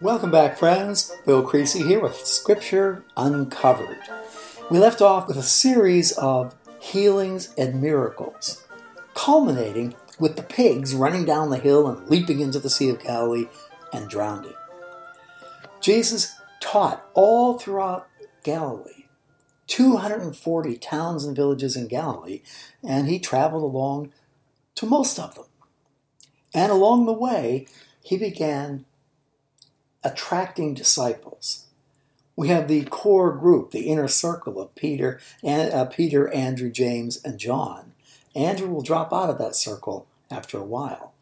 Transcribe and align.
Welcome 0.00 0.32
back, 0.32 0.58
friends. 0.58 1.14
Bill 1.24 1.44
Creasy 1.44 1.84
here 1.84 2.00
with 2.00 2.16
Scripture 2.16 3.04
Uncovered. 3.16 4.00
We 4.68 4.80
left 4.80 5.00
off 5.00 5.28
with 5.28 5.36
a 5.36 5.42
series 5.42 6.10
of 6.18 6.56
healings 6.80 7.54
and 7.56 7.80
miracles, 7.80 8.66
culminating 9.14 9.94
with 10.18 10.34
the 10.34 10.42
pigs 10.42 10.96
running 10.96 11.24
down 11.24 11.50
the 11.50 11.58
hill 11.58 11.86
and 11.86 12.08
leaping 12.08 12.40
into 12.40 12.58
the 12.58 12.68
Sea 12.68 12.90
of 12.90 13.04
Galilee 13.04 13.46
and 13.92 14.10
drowning. 14.10 14.54
Jesus 15.80 16.34
taught 16.58 17.08
all 17.14 17.56
throughout 17.56 18.08
Galilee, 18.42 19.04
240 19.68 20.76
towns 20.76 21.24
and 21.24 21.36
villages 21.36 21.76
in 21.76 21.86
Galilee, 21.86 22.42
and 22.82 23.06
he 23.06 23.20
traveled 23.20 23.62
along 23.62 24.12
to 24.74 24.86
most 24.86 25.20
of 25.20 25.36
them. 25.36 25.46
And 26.52 26.72
along 26.72 27.06
the 27.06 27.12
way, 27.12 27.68
he 28.02 28.18
began 28.18 28.86
attracting 30.04 30.74
disciples. 30.74 31.64
We 32.36 32.48
have 32.48 32.68
the 32.68 32.84
core 32.84 33.32
group, 33.32 33.70
the 33.70 33.88
inner 33.88 34.08
circle 34.08 34.60
of 34.60 34.74
Peter, 34.74 35.20
and, 35.42 35.72
uh, 35.72 35.84
Peter, 35.86 36.28
Andrew, 36.32 36.70
James, 36.70 37.20
and 37.24 37.38
John. 37.38 37.92
Andrew 38.34 38.68
will 38.68 38.82
drop 38.82 39.12
out 39.12 39.30
of 39.30 39.38
that 39.38 39.56
circle 39.56 40.06
after 40.30 40.58
a 40.58 40.64
while, 40.64 41.12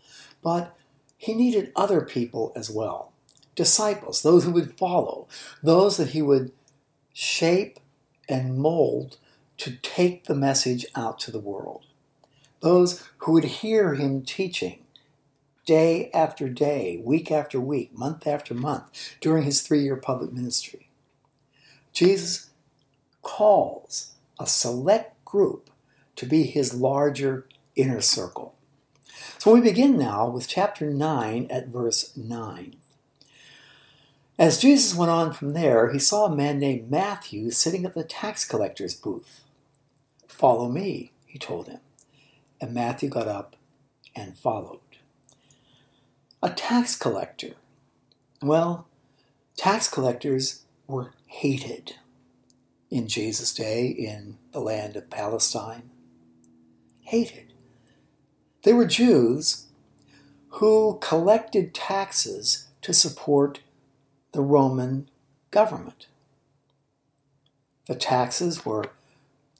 but 0.42 0.74
he 1.16 1.34
needed 1.34 1.70
other 1.76 2.00
people 2.00 2.52
as 2.56 2.70
well. 2.70 3.12
Disciples, 3.54 4.22
those 4.22 4.44
who 4.44 4.52
would 4.52 4.78
follow, 4.78 5.28
those 5.62 5.98
that 5.98 6.10
he 6.10 6.22
would 6.22 6.52
shape 7.12 7.78
and 8.28 8.58
mold 8.58 9.18
to 9.58 9.76
take 9.82 10.24
the 10.24 10.34
message 10.34 10.86
out 10.94 11.18
to 11.20 11.30
the 11.30 11.38
world. 11.38 11.84
Those 12.60 13.04
who 13.18 13.32
would 13.32 13.44
hear 13.44 13.94
him 13.94 14.22
teaching 14.22 14.81
day 15.64 16.10
after 16.12 16.48
day, 16.48 17.00
week 17.04 17.30
after 17.30 17.60
week, 17.60 17.96
month 17.96 18.26
after 18.26 18.54
month 18.54 19.16
during 19.20 19.44
his 19.44 19.62
three 19.62 19.80
year 19.80 19.96
public 19.96 20.32
ministry. 20.32 20.88
Jesus 21.92 22.50
calls 23.22 24.12
a 24.38 24.46
select 24.46 25.24
group 25.24 25.70
to 26.16 26.26
be 26.26 26.44
his 26.44 26.74
larger 26.74 27.46
inner 27.76 28.00
circle. 28.00 28.54
So 29.38 29.52
we 29.52 29.60
begin 29.60 29.98
now 29.98 30.28
with 30.28 30.48
chapter 30.48 30.90
9 30.90 31.46
at 31.50 31.68
verse 31.68 32.16
9. 32.16 32.76
As 34.38 34.58
Jesus 34.58 34.94
went 34.94 35.10
on 35.10 35.32
from 35.32 35.52
there, 35.52 35.92
he 35.92 35.98
saw 35.98 36.26
a 36.26 36.34
man 36.34 36.58
named 36.58 36.90
Matthew 36.90 37.50
sitting 37.50 37.84
at 37.84 37.94
the 37.94 38.04
tax 38.04 38.44
collector's 38.44 38.94
booth. 38.94 39.44
Follow 40.26 40.68
me, 40.68 41.12
he 41.26 41.38
told 41.38 41.68
him. 41.68 41.80
And 42.60 42.72
Matthew 42.74 43.08
got 43.08 43.28
up 43.28 43.56
and 44.14 44.36
followed. 44.36 44.81
A 46.44 46.50
tax 46.50 46.96
collector. 46.96 47.52
Well, 48.42 48.88
tax 49.56 49.88
collectors 49.88 50.62
were 50.88 51.12
hated 51.26 51.94
in 52.90 53.06
Jesus' 53.06 53.54
day 53.54 53.86
in 53.86 54.38
the 54.50 54.58
land 54.58 54.96
of 54.96 55.08
Palestine. 55.08 55.90
Hated. 57.02 57.52
They 58.64 58.72
were 58.72 58.86
Jews 58.86 59.66
who 60.48 60.98
collected 61.00 61.74
taxes 61.74 62.66
to 62.80 62.92
support 62.92 63.60
the 64.32 64.42
Roman 64.42 65.08
government. 65.52 66.08
The 67.86 67.94
taxes 67.94 68.66
were 68.66 68.86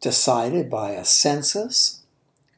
decided 0.00 0.68
by 0.68 0.90
a 0.90 1.04
census. 1.04 2.02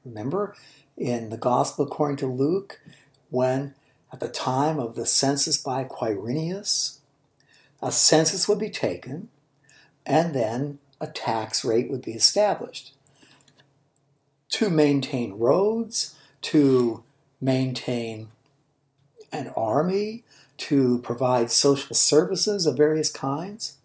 Remember, 0.03 0.55
in 0.97 1.29
the 1.29 1.37
Gospel 1.37 1.85
according 1.85 2.17
to 2.19 2.27
Luke, 2.27 2.81
when 3.29 3.75
at 4.15 4.21
the 4.21 4.29
time 4.29 4.79
of 4.79 4.95
the 4.95 5.07
census 5.07 5.59
by 5.59 5.83
Quirinius, 5.83 6.99
a 7.83 7.91
census 7.91 8.47
would 8.47 8.61
be 8.61 8.71
taken 8.71 9.29
and 10.07 10.33
then 10.33 10.79
a 11.01 11.09
tax 11.09 11.65
rate 11.65 11.91
would 11.91 12.03
be 12.03 12.13
established 12.13 12.93
to 14.51 14.71
maintain 14.71 15.33
roads, 15.33 16.15
to 16.43 17.03
maintain 17.41 18.29
an 19.33 19.49
army, 19.57 20.23
to 20.59 21.01
provide 21.01 21.51
social 21.51 21.97
services 21.97 22.67
of 22.67 22.77
various 22.77 23.11
kinds. 23.11 23.79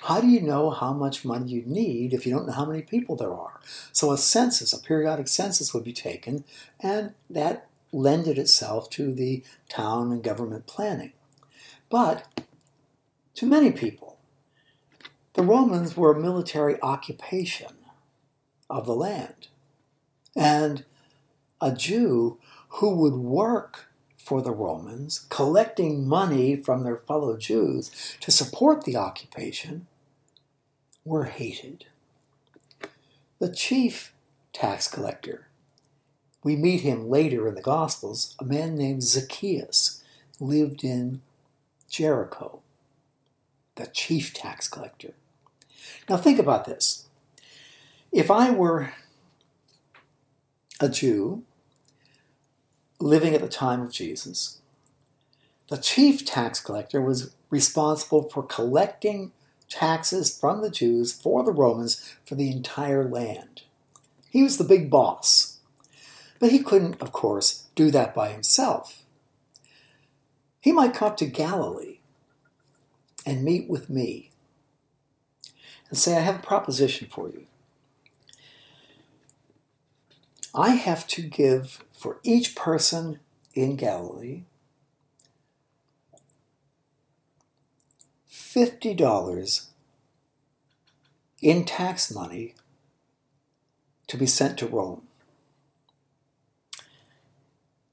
How 0.00 0.20
do 0.20 0.26
you 0.26 0.40
know 0.40 0.70
how 0.70 0.92
much 0.92 1.24
money 1.24 1.48
you 1.48 1.62
need 1.64 2.12
if 2.12 2.26
you 2.26 2.34
don't 2.34 2.48
know 2.48 2.54
how 2.54 2.66
many 2.66 2.82
people 2.82 3.14
there 3.14 3.32
are? 3.32 3.60
So, 3.92 4.10
a 4.10 4.18
census, 4.18 4.72
a 4.72 4.82
periodic 4.82 5.28
census, 5.28 5.72
would 5.72 5.84
be 5.84 5.92
taken, 5.92 6.42
and 6.80 7.14
that 7.28 7.69
lended 7.92 8.38
itself 8.38 8.88
to 8.90 9.12
the 9.12 9.42
town 9.68 10.12
and 10.12 10.22
government 10.22 10.66
planning. 10.66 11.12
But 11.88 12.42
to 13.34 13.46
many 13.46 13.72
people, 13.72 14.18
the 15.34 15.42
Romans 15.42 15.96
were 15.96 16.12
a 16.12 16.20
military 16.20 16.80
occupation 16.82 17.72
of 18.68 18.86
the 18.86 18.94
land. 18.94 19.48
And 20.36 20.84
a 21.60 21.72
Jew 21.72 22.38
who 22.68 22.94
would 22.96 23.14
work 23.14 23.86
for 24.16 24.42
the 24.42 24.52
Romans, 24.52 25.26
collecting 25.28 26.06
money 26.06 26.54
from 26.54 26.84
their 26.84 26.96
fellow 26.96 27.36
Jews 27.36 27.90
to 28.20 28.30
support 28.30 28.84
the 28.84 28.96
occupation, 28.96 29.86
were 31.04 31.24
hated. 31.24 31.86
The 33.38 33.50
chief 33.52 34.12
tax 34.52 34.86
collector 34.86 35.48
we 36.42 36.56
meet 36.56 36.80
him 36.80 37.08
later 37.08 37.48
in 37.48 37.54
the 37.54 37.62
Gospels. 37.62 38.34
A 38.38 38.44
man 38.44 38.76
named 38.76 39.02
Zacchaeus 39.02 40.02
lived 40.38 40.82
in 40.82 41.20
Jericho, 41.88 42.60
the 43.74 43.86
chief 43.86 44.32
tax 44.32 44.68
collector. 44.68 45.12
Now, 46.08 46.16
think 46.16 46.38
about 46.38 46.64
this. 46.64 47.06
If 48.12 48.30
I 48.30 48.50
were 48.50 48.92
a 50.80 50.88
Jew 50.88 51.44
living 52.98 53.34
at 53.34 53.40
the 53.40 53.48
time 53.48 53.82
of 53.82 53.92
Jesus, 53.92 54.60
the 55.68 55.78
chief 55.78 56.24
tax 56.24 56.60
collector 56.60 57.00
was 57.00 57.34
responsible 57.50 58.28
for 58.28 58.42
collecting 58.42 59.32
taxes 59.68 60.36
from 60.36 60.62
the 60.62 60.70
Jews 60.70 61.12
for 61.12 61.44
the 61.44 61.52
Romans 61.52 62.14
for 62.26 62.34
the 62.34 62.50
entire 62.50 63.08
land. 63.08 63.62
He 64.28 64.42
was 64.42 64.58
the 64.58 64.64
big 64.64 64.90
boss. 64.90 65.49
But 66.40 66.50
he 66.50 66.58
couldn't, 66.58 67.00
of 67.00 67.12
course, 67.12 67.66
do 67.76 67.92
that 67.92 68.14
by 68.14 68.30
himself. 68.30 69.04
He 70.60 70.72
might 70.72 70.94
come 70.94 71.14
to 71.16 71.26
Galilee 71.26 71.98
and 73.24 73.44
meet 73.44 73.68
with 73.68 73.88
me 73.88 74.30
and 75.88 75.98
say, 75.98 76.16
I 76.16 76.20
have 76.20 76.36
a 76.36 76.42
proposition 76.42 77.08
for 77.08 77.28
you. 77.28 77.46
I 80.54 80.70
have 80.70 81.06
to 81.08 81.22
give 81.22 81.84
for 81.92 82.18
each 82.24 82.56
person 82.56 83.20
in 83.54 83.76
Galilee 83.76 84.44
$50 88.28 89.66
in 91.40 91.64
tax 91.64 92.12
money 92.12 92.54
to 94.08 94.16
be 94.16 94.26
sent 94.26 94.58
to 94.58 94.66
Rome. 94.66 95.06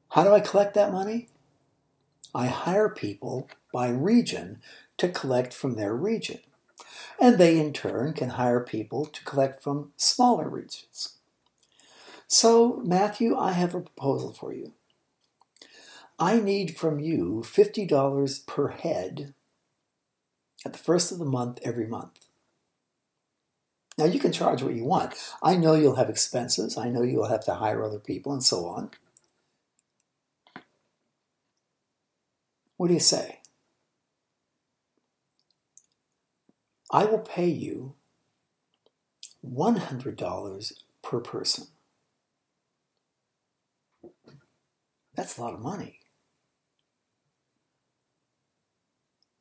How 0.09 0.23
do 0.23 0.33
I 0.33 0.39
collect 0.39 0.73
that 0.75 0.91
money? 0.91 1.27
I 2.33 2.47
hire 2.47 2.89
people 2.89 3.49
by 3.73 3.89
region 3.89 4.61
to 4.97 5.09
collect 5.09 5.53
from 5.53 5.75
their 5.75 5.95
region. 5.95 6.39
And 7.19 7.37
they 7.37 7.59
in 7.59 7.73
turn 7.73 8.13
can 8.13 8.29
hire 8.29 8.59
people 8.59 9.05
to 9.05 9.23
collect 9.23 9.61
from 9.61 9.91
smaller 9.97 10.49
regions. 10.49 11.17
So, 12.27 12.81
Matthew, 12.83 13.37
I 13.37 13.53
have 13.53 13.73
a 13.73 13.81
proposal 13.81 14.33
for 14.33 14.53
you. 14.53 14.73
I 16.19 16.39
need 16.39 16.77
from 16.77 16.99
you 16.99 17.43
$50 17.45 18.45
per 18.45 18.69
head 18.69 19.33
at 20.65 20.73
the 20.73 20.79
first 20.79 21.11
of 21.11 21.19
the 21.19 21.25
month 21.25 21.59
every 21.63 21.87
month. 21.87 22.19
Now, 23.97 24.05
you 24.05 24.19
can 24.19 24.31
charge 24.31 24.61
what 24.61 24.75
you 24.75 24.85
want. 24.85 25.13
I 25.41 25.55
know 25.55 25.73
you'll 25.73 25.95
have 25.95 26.09
expenses. 26.09 26.77
I 26.77 26.89
know 26.89 27.01
you'll 27.01 27.29
have 27.29 27.45
to 27.45 27.55
hire 27.55 27.83
other 27.83 27.99
people 27.99 28.31
and 28.31 28.43
so 28.43 28.65
on. 28.65 28.91
What 32.77 32.87
do 32.87 32.93
you 32.93 32.99
say? 32.99 33.39
I 36.91 37.05
will 37.05 37.19
pay 37.19 37.47
you 37.47 37.95
$100 39.45 40.73
per 41.01 41.19
person. 41.19 41.67
That's 45.15 45.37
a 45.37 45.41
lot 45.41 45.53
of 45.53 45.59
money. 45.59 45.99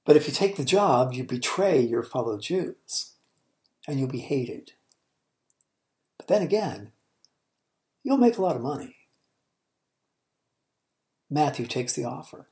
But 0.04 0.16
if 0.16 0.26
you 0.26 0.32
take 0.32 0.56
the 0.56 0.64
job, 0.64 1.12
you 1.12 1.24
betray 1.24 1.80
your 1.80 2.02
fellow 2.02 2.38
Jews 2.38 3.12
and 3.86 3.98
you'll 3.98 4.08
be 4.08 4.20
hated. 4.20 4.72
But 6.16 6.28
then 6.28 6.42
again, 6.42 6.92
you'll 8.02 8.16
make 8.16 8.38
a 8.38 8.42
lot 8.42 8.56
of 8.56 8.62
money. 8.62 8.96
Matthew 11.28 11.66
takes 11.66 11.92
the 11.92 12.04
offer. 12.04 12.48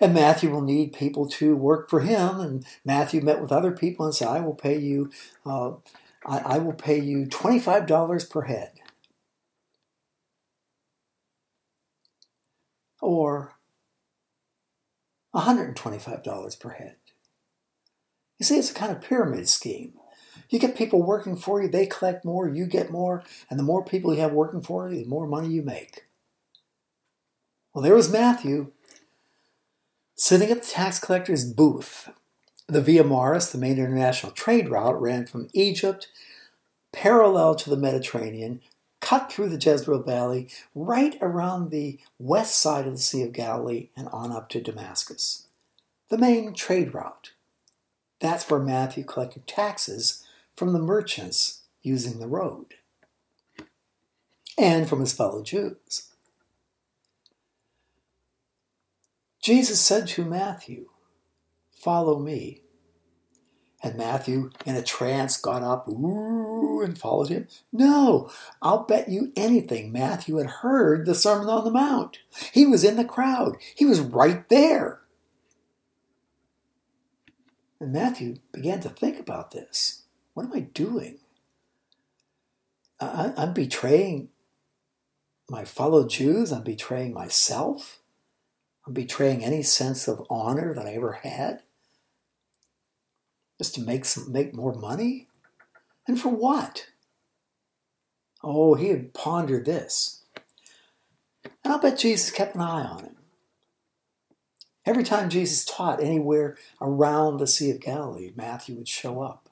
And 0.00 0.14
Matthew 0.14 0.50
will 0.50 0.62
need 0.62 0.92
people 0.92 1.28
to 1.30 1.56
work 1.56 1.88
for 1.88 2.00
him. 2.00 2.40
And 2.40 2.66
Matthew 2.84 3.20
met 3.20 3.40
with 3.40 3.52
other 3.52 3.72
people 3.72 4.06
and 4.06 4.14
said, 4.14 4.28
I 4.28 4.40
will 4.40 4.54
pay 4.54 4.78
you, 4.78 5.10
uh, 5.44 5.72
I, 6.26 6.38
I 6.38 6.58
will 6.58 6.72
pay 6.72 6.98
you 6.98 7.26
$25 7.26 8.30
per 8.30 8.42
head. 8.42 8.72
Or 13.00 13.54
$125 15.34 16.60
per 16.60 16.70
head. 16.70 16.96
You 18.38 18.46
see, 18.46 18.56
it's 18.56 18.70
a 18.70 18.74
kind 18.74 18.92
of 18.92 19.02
pyramid 19.02 19.48
scheme. 19.48 19.94
You 20.50 20.58
get 20.58 20.76
people 20.76 21.02
working 21.02 21.36
for 21.36 21.62
you, 21.62 21.68
they 21.68 21.86
collect 21.86 22.24
more, 22.24 22.48
you 22.48 22.66
get 22.66 22.90
more, 22.90 23.24
and 23.48 23.58
the 23.58 23.64
more 23.64 23.84
people 23.84 24.14
you 24.14 24.20
have 24.20 24.32
working 24.32 24.62
for 24.62 24.90
you, 24.90 25.02
the 25.02 25.08
more 25.08 25.26
money 25.26 25.48
you 25.48 25.62
make. 25.62 26.04
Well, 27.72 27.82
there 27.82 27.94
was 27.94 28.12
Matthew 28.12 28.72
sitting 30.14 30.50
at 30.50 30.62
the 30.62 30.68
tax 30.68 30.98
collector's 30.98 31.44
booth. 31.44 32.08
The 32.66 32.80
Via 32.80 33.04
Maris, 33.04 33.50
the 33.50 33.58
main 33.58 33.78
international 33.78 34.32
trade 34.32 34.68
route, 34.68 35.00
ran 35.00 35.26
from 35.26 35.48
Egypt 35.52 36.08
parallel 36.92 37.56
to 37.56 37.68
the 37.68 37.76
Mediterranean, 37.76 38.60
cut 39.00 39.30
through 39.30 39.48
the 39.48 39.60
Jezreel 39.60 40.02
Valley, 40.02 40.48
right 40.74 41.18
around 41.20 41.70
the 41.70 41.98
west 42.18 42.58
side 42.58 42.86
of 42.86 42.92
the 42.92 42.98
Sea 42.98 43.22
of 43.22 43.32
Galilee, 43.32 43.88
and 43.96 44.08
on 44.08 44.32
up 44.32 44.48
to 44.50 44.60
Damascus. 44.60 45.46
The 46.08 46.16
main 46.16 46.54
trade 46.54 46.94
route. 46.94 47.32
That's 48.20 48.48
where 48.48 48.60
Matthew 48.60 49.04
collected 49.04 49.46
taxes 49.46 50.24
from 50.56 50.72
the 50.72 50.78
merchants 50.78 51.62
using 51.82 52.20
the 52.20 52.28
road 52.28 52.74
and 54.56 54.88
from 54.88 55.00
his 55.00 55.12
fellow 55.12 55.42
Jews. 55.42 56.13
Jesus 59.44 59.78
said 59.78 60.06
to 60.08 60.24
Matthew, 60.24 60.88
Follow 61.70 62.18
me. 62.18 62.62
And 63.82 63.94
Matthew, 63.94 64.48
in 64.64 64.74
a 64.74 64.82
trance, 64.82 65.36
got 65.36 65.62
up 65.62 65.86
ooh, 65.86 66.80
and 66.80 66.96
followed 66.96 67.28
him. 67.28 67.48
No, 67.70 68.30
I'll 68.62 68.84
bet 68.84 69.10
you 69.10 69.32
anything 69.36 69.92
Matthew 69.92 70.36
had 70.36 70.46
heard 70.46 71.04
the 71.04 71.14
Sermon 71.14 71.50
on 71.50 71.64
the 71.64 71.70
Mount. 71.70 72.20
He 72.54 72.64
was 72.64 72.84
in 72.84 72.96
the 72.96 73.04
crowd, 73.04 73.58
he 73.74 73.84
was 73.84 74.00
right 74.00 74.48
there. 74.48 75.02
And 77.78 77.92
Matthew 77.92 78.36
began 78.50 78.80
to 78.80 78.88
think 78.88 79.20
about 79.20 79.50
this. 79.50 80.04
What 80.32 80.46
am 80.46 80.54
I 80.54 80.60
doing? 80.60 81.18
I, 82.98 83.34
am 83.36 83.52
betraying 83.52 84.30
my 85.50 85.66
fellow 85.66 86.08
Jews. 86.08 86.50
I'm 86.50 86.62
betraying 86.62 87.12
myself. 87.12 88.00
I'm 88.86 88.92
betraying 88.92 89.44
any 89.44 89.62
sense 89.62 90.08
of 90.08 90.26
honor 90.28 90.74
that 90.74 90.86
I 90.86 90.94
ever 90.94 91.12
had. 91.12 91.62
Just 93.58 93.74
to 93.76 93.80
make 93.80 94.04
some 94.04 94.30
make 94.32 94.54
more 94.54 94.74
money? 94.74 95.28
And 96.06 96.20
for 96.20 96.28
what? 96.28 96.88
Oh, 98.42 98.74
he 98.74 98.88
had 98.88 99.14
pondered 99.14 99.64
this. 99.64 100.24
And 101.44 101.72
I'll 101.72 101.78
bet 101.78 101.98
Jesus 101.98 102.30
kept 102.30 102.54
an 102.54 102.60
eye 102.60 102.84
on 102.84 103.04
him. 103.04 103.16
Every 104.86 105.02
time 105.02 105.30
Jesus 105.30 105.64
taught 105.64 106.02
anywhere 106.02 106.58
around 106.78 107.38
the 107.38 107.46
Sea 107.46 107.70
of 107.70 107.80
Galilee, 107.80 108.32
Matthew 108.36 108.76
would 108.76 108.88
show 108.88 109.22
up. 109.22 109.48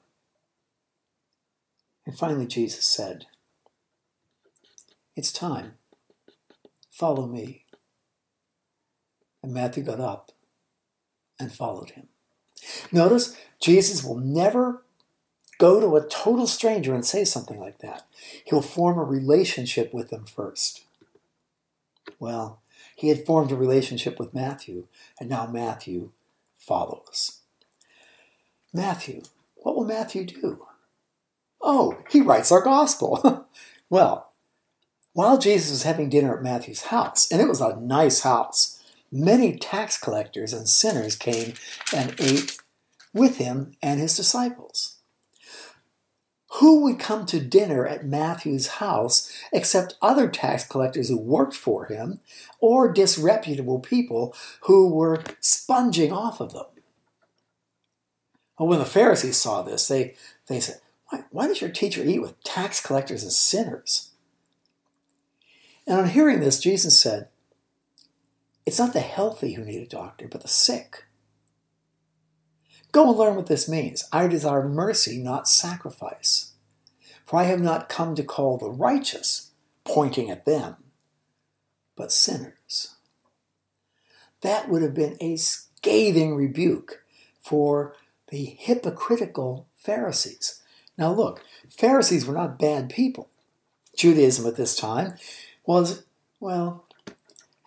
And 2.05 2.15
finally, 2.15 2.45
Jesus 2.45 2.85
said, 2.85 3.25
It's 5.15 5.31
time. 5.31 5.73
Follow 6.91 7.25
me. 7.25 7.62
And 9.43 9.53
Matthew 9.53 9.83
got 9.83 9.99
up 9.99 10.31
and 11.39 11.51
followed 11.51 11.91
him. 11.91 12.07
Notice, 12.91 13.35
Jesus 13.61 14.03
will 14.03 14.17
never 14.17 14.83
go 15.59 15.79
to 15.79 15.95
a 15.95 16.07
total 16.07 16.47
stranger 16.47 16.95
and 16.95 17.05
say 17.05 17.25
something 17.25 17.59
like 17.59 17.79
that. 17.79 18.03
He'll 18.45 18.61
form 18.61 18.97
a 18.97 19.03
relationship 19.03 19.93
with 19.93 20.09
them 20.09 20.25
first. 20.25 20.85
Well, 22.19 22.61
he 22.95 23.09
had 23.09 23.25
formed 23.25 23.51
a 23.51 23.55
relationship 23.55 24.19
with 24.19 24.33
Matthew, 24.33 24.87
and 25.19 25.29
now 25.29 25.47
Matthew 25.47 26.11
follows. 26.57 27.41
Matthew, 28.73 29.23
what 29.55 29.75
will 29.75 29.85
Matthew 29.85 30.25
do? 30.25 30.65
Oh, 31.61 31.97
he 32.09 32.21
writes 32.21 32.51
our 32.51 32.61
gospel. 32.61 33.47
well, 33.89 34.31
while 35.13 35.37
Jesus 35.37 35.71
was 35.71 35.83
having 35.83 36.09
dinner 36.09 36.35
at 36.35 36.43
Matthew's 36.43 36.83
house, 36.83 37.31
and 37.31 37.41
it 37.41 37.47
was 37.47 37.61
a 37.61 37.79
nice 37.79 38.21
house, 38.21 38.82
many 39.13 39.55
tax 39.55 39.97
collectors 39.97 40.53
and 40.53 40.67
sinners 40.67 41.15
came 41.15 41.53
and 41.95 42.15
ate 42.19 42.57
with 43.13 43.37
him 43.37 43.75
and 43.81 43.99
his 43.99 44.17
disciples. 44.17 44.97
Who 46.59 46.81
would 46.81 46.99
come 46.99 47.25
to 47.27 47.39
dinner 47.39 47.85
at 47.85 48.05
Matthew's 48.05 48.67
house 48.67 49.31
except 49.51 49.97
other 50.01 50.27
tax 50.27 50.65
collectors 50.65 51.09
who 51.09 51.17
worked 51.17 51.55
for 51.55 51.85
him 51.85 52.19
or 52.59 52.91
disreputable 52.91 53.79
people 53.79 54.35
who 54.61 54.89
were 54.89 55.23
sponging 55.39 56.11
off 56.11 56.39
of 56.39 56.53
them? 56.53 56.65
Well, 58.57 58.69
when 58.69 58.79
the 58.79 58.85
Pharisees 58.85 59.41
saw 59.41 59.61
this, 59.61 59.87
they, 59.87 60.15
they 60.47 60.59
said, 60.59 60.79
why, 61.09 61.23
why 61.31 61.47
does 61.47 61.61
your 61.61 61.71
teacher 61.71 62.03
eat 62.03 62.21
with 62.21 62.41
tax 62.43 62.81
collectors 62.81 63.23
and 63.23 63.31
sinners? 63.31 64.11
And 65.87 65.99
on 65.99 66.09
hearing 66.09 66.39
this, 66.39 66.59
Jesus 66.59 66.99
said, 66.99 67.27
It's 68.65 68.79
not 68.79 68.93
the 68.93 69.01
healthy 69.01 69.53
who 69.53 69.65
need 69.65 69.81
a 69.81 69.87
doctor, 69.87 70.27
but 70.27 70.41
the 70.41 70.47
sick. 70.47 71.05
Go 72.91 73.09
and 73.09 73.17
learn 73.17 73.35
what 73.35 73.47
this 73.47 73.67
means. 73.67 74.07
I 74.11 74.27
desire 74.27 74.67
mercy, 74.67 75.17
not 75.17 75.47
sacrifice. 75.47 76.53
For 77.25 77.39
I 77.39 77.43
have 77.43 77.61
not 77.61 77.89
come 77.89 78.15
to 78.15 78.23
call 78.23 78.57
the 78.57 78.69
righteous, 78.69 79.51
pointing 79.83 80.29
at 80.29 80.45
them, 80.45 80.75
but 81.95 82.11
sinners. 82.11 82.95
That 84.41 84.69
would 84.69 84.81
have 84.81 84.93
been 84.93 85.17
a 85.19 85.37
scathing 85.37 86.35
rebuke 86.35 87.03
for 87.39 87.95
the 88.29 88.55
hypocritical 88.59 89.67
Pharisees. 89.75 90.61
Now, 90.97 91.13
look, 91.13 91.43
Pharisees 91.69 92.25
were 92.25 92.35
not 92.35 92.59
bad 92.59 92.89
people. 92.89 93.29
Judaism 93.97 94.45
at 94.45 94.55
this 94.55 94.75
time 94.75 95.15
was, 95.65 96.03
well, 96.39 96.82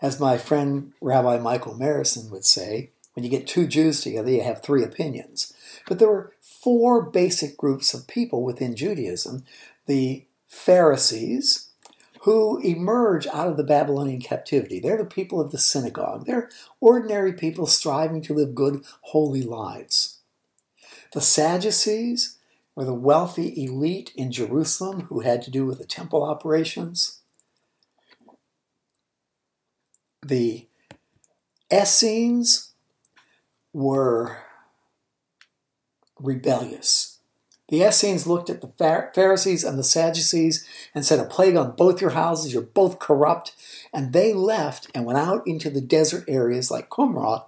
as 0.07 0.21
my 0.21 0.39
friend 0.39 0.93
Rabbi 1.01 1.39
Michael 1.39 1.75
Marison 1.75 2.31
would 2.31 2.45
say, 2.45 2.91
when 3.15 3.25
you 3.25 3.31
get 3.31 3.49
two 3.49 3.67
Jews 3.67 4.03
together, 4.03 4.31
you 4.31 4.43
have 4.43 4.63
three 4.63 4.85
opinions. 4.85 5.53
But 5.89 5.99
there 5.99 6.09
were 6.09 6.33
four 6.41 7.03
basic 7.03 7.57
groups 7.57 7.93
of 7.93 8.07
people 8.07 8.45
within 8.45 8.77
Judaism 8.77 9.45
the 9.87 10.25
Pharisees, 10.49 11.71
who 12.23 12.61
emerge 12.61 13.27
out 13.29 13.49
of 13.49 13.57
the 13.57 13.65
Babylonian 13.65 14.21
captivity. 14.21 14.81
They're 14.81 14.97
the 14.97 15.05
people 15.05 15.41
of 15.41 15.51
the 15.51 15.59
synagogue, 15.59 16.27
they're 16.27 16.51
ordinary 16.81 17.33
people 17.33 17.67
striving 17.67 18.23
to 18.23 18.35
live 18.35 18.55
good, 18.55 18.85
holy 19.03 19.43
lives. 19.43 20.19
The 21.13 21.21
Sadducees 21.21 22.39
were 22.77 22.85
the 22.85 22.95
wealthy 22.95 23.65
elite 23.65 24.13
in 24.15 24.31
Jerusalem 24.31 25.03
who 25.03 25.21
had 25.21 25.43
to 25.43 25.51
do 25.51 25.67
with 25.67 25.79
the 25.79 25.85
temple 25.85 26.23
operations. 26.23 27.23
The 30.27 30.67
Essenes 31.73 32.73
were 33.73 34.39
rebellious. 36.19 37.21
The 37.69 37.83
Essenes 37.83 38.27
looked 38.27 38.51
at 38.51 38.61
the 38.61 39.13
Pharisees 39.15 39.63
and 39.63 39.79
the 39.79 39.85
Sadducees 39.85 40.67
and 40.97 41.05
said, 41.05 41.21
A 41.21 41.25
plague 41.25 41.55
on 41.55 41.77
both 41.77 42.01
your 42.01 42.11
houses, 42.11 42.53
you're 42.53 42.63
both 42.63 42.99
corrupt. 42.99 43.55
And 43.95 44.13
they 44.13 44.33
left 44.33 44.91
and 44.97 45.05
went 45.05 45.21
out 45.21 45.47
into 45.47 45.71
the 45.71 45.81
desert 45.81 46.25
areas 46.27 46.73
like 46.73 46.91
Qumran, 46.91 47.45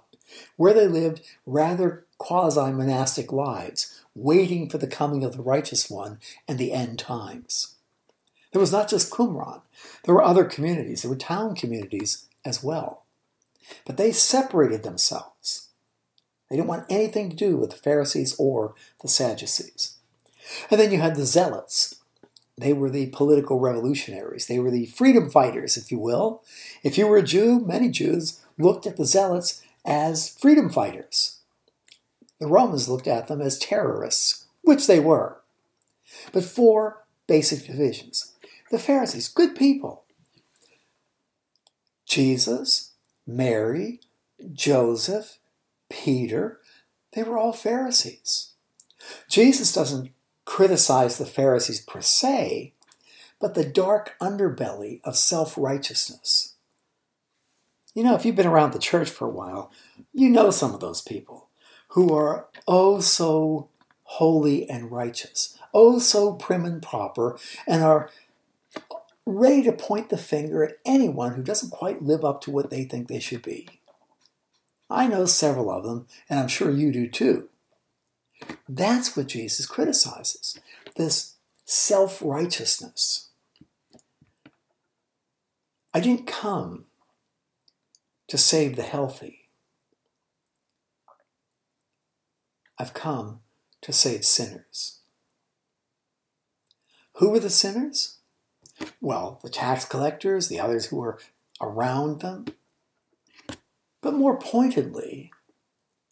where 0.55 0.73
they 0.73 0.87
lived 0.87 1.19
rather 1.45 2.05
quasi 2.17 2.71
monastic 2.71 3.33
lives, 3.33 4.01
waiting 4.15 4.69
for 4.69 4.77
the 4.77 4.87
coming 4.87 5.25
of 5.25 5.35
the 5.35 5.43
righteous 5.43 5.89
one 5.89 6.19
and 6.47 6.57
the 6.57 6.71
end 6.71 6.97
times. 6.97 7.75
There 8.53 8.61
was 8.61 8.71
not 8.71 8.89
just 8.89 9.11
Qumran, 9.11 9.63
there 10.05 10.15
were 10.15 10.23
other 10.23 10.45
communities, 10.45 11.01
there 11.01 11.11
were 11.11 11.17
town 11.17 11.55
communities 11.55 12.25
as 12.49 12.63
well. 12.63 13.05
But 13.85 13.97
they 13.97 14.11
separated 14.11 14.83
themselves. 14.83 15.69
They 16.49 16.55
didn't 16.55 16.67
want 16.67 16.87
anything 16.89 17.29
to 17.29 17.35
do 17.35 17.55
with 17.55 17.69
the 17.69 17.77
Pharisees 17.77 18.35
or 18.39 18.73
the 19.01 19.07
Sadducees. 19.07 19.97
And 20.71 20.79
then 20.79 20.91
you 20.91 20.99
had 20.99 21.15
the 21.15 21.25
Zealots. 21.25 21.95
They 22.57 22.73
were 22.73 22.89
the 22.89 23.07
political 23.07 23.59
revolutionaries. 23.59 24.47
They 24.47 24.59
were 24.59 24.71
the 24.71 24.87
freedom 24.87 25.29
fighters, 25.29 25.77
if 25.77 25.91
you 25.91 25.99
will. 25.99 26.43
If 26.83 26.97
you 26.97 27.07
were 27.07 27.17
a 27.17 27.23
Jew, 27.23 27.59
many 27.59 27.89
Jews 27.89 28.41
looked 28.57 28.87
at 28.87 28.97
the 28.97 29.05
Zealots 29.05 29.61
as 29.85 30.29
freedom 30.29 30.69
fighters. 30.69 31.39
The 32.39 32.47
Romans 32.47 32.89
looked 32.89 33.07
at 33.07 33.27
them 33.27 33.41
as 33.41 33.59
terrorists, 33.59 34.45
which 34.61 34.87
they 34.87 34.99
were. 34.99 35.41
But 36.33 36.43
four 36.43 37.05
basic 37.27 37.65
divisions. 37.67 38.33
The 38.71 38.79
Pharisees, 38.79 39.29
good 39.29 39.55
people. 39.55 40.03
Jesus, 42.09 42.93
Mary, 43.27 44.01
Joseph, 44.51 45.37
Peter, 45.89 46.59
they 47.13 47.21
were 47.21 47.37
all 47.37 47.53
Pharisees. 47.53 48.53
Jesus 49.29 49.71
doesn't 49.71 50.11
criticize 50.43 51.17
the 51.17 51.25
Pharisees 51.27 51.79
per 51.79 52.01
se, 52.01 52.73
but 53.39 53.53
the 53.53 53.63
dark 53.63 54.15
underbelly 54.19 55.01
of 55.03 55.15
self 55.15 55.55
righteousness. 55.55 56.55
You 57.93 58.03
know, 58.03 58.15
if 58.15 58.25
you've 58.25 58.35
been 58.35 58.47
around 58.47 58.73
the 58.73 58.79
church 58.79 59.09
for 59.09 59.27
a 59.27 59.31
while, 59.31 59.71
you 60.11 60.29
know 60.29 60.49
some 60.49 60.73
of 60.73 60.79
those 60.79 61.01
people 61.01 61.49
who 61.89 62.13
are 62.13 62.47
oh 62.67 63.01
so 63.01 63.69
holy 64.03 64.67
and 64.67 64.91
righteous, 64.91 65.55
oh 65.75 65.99
so 65.99 66.33
prim 66.33 66.65
and 66.65 66.81
proper, 66.81 67.37
and 67.67 67.83
are 67.83 68.09
ready 69.29 69.63
to 69.63 69.71
point 69.71 70.09
the 70.09 70.17
finger 70.17 70.63
at 70.63 70.77
anyone 70.85 71.33
who 71.33 71.43
doesn't 71.43 71.71
quite 71.71 72.01
live 72.01 72.25
up 72.25 72.41
to 72.41 72.51
what 72.51 72.69
they 72.69 72.83
think 72.83 73.07
they 73.07 73.19
should 73.19 73.41
be. 73.41 73.67
I 74.89 75.07
know 75.07 75.25
several 75.25 75.69
of 75.69 75.83
them, 75.83 76.07
and 76.29 76.39
I'm 76.39 76.47
sure 76.47 76.71
you 76.71 76.91
do 76.91 77.07
too. 77.07 77.49
That's 78.67 79.15
what 79.15 79.27
Jesus 79.27 79.65
criticizes 79.65 80.59
this 80.95 81.35
self 81.65 82.21
righteousness. 82.23 83.29
I 85.93 85.99
didn't 85.99 86.27
come 86.27 86.85
to 88.27 88.37
save 88.37 88.75
the 88.75 88.83
healthy, 88.83 89.49
I've 92.77 92.93
come 92.93 93.41
to 93.81 93.91
save 93.91 94.23
sinners. 94.23 94.99
Who 97.15 97.31
were 97.31 97.39
the 97.39 97.49
sinners? 97.49 98.18
Well, 99.01 99.39
the 99.43 99.49
tax 99.49 99.85
collectors, 99.85 100.47
the 100.47 100.59
others 100.59 100.87
who 100.87 100.97
were 100.97 101.19
around 101.61 102.21
them. 102.21 102.45
But 104.01 104.13
more 104.13 104.37
pointedly, 104.37 105.31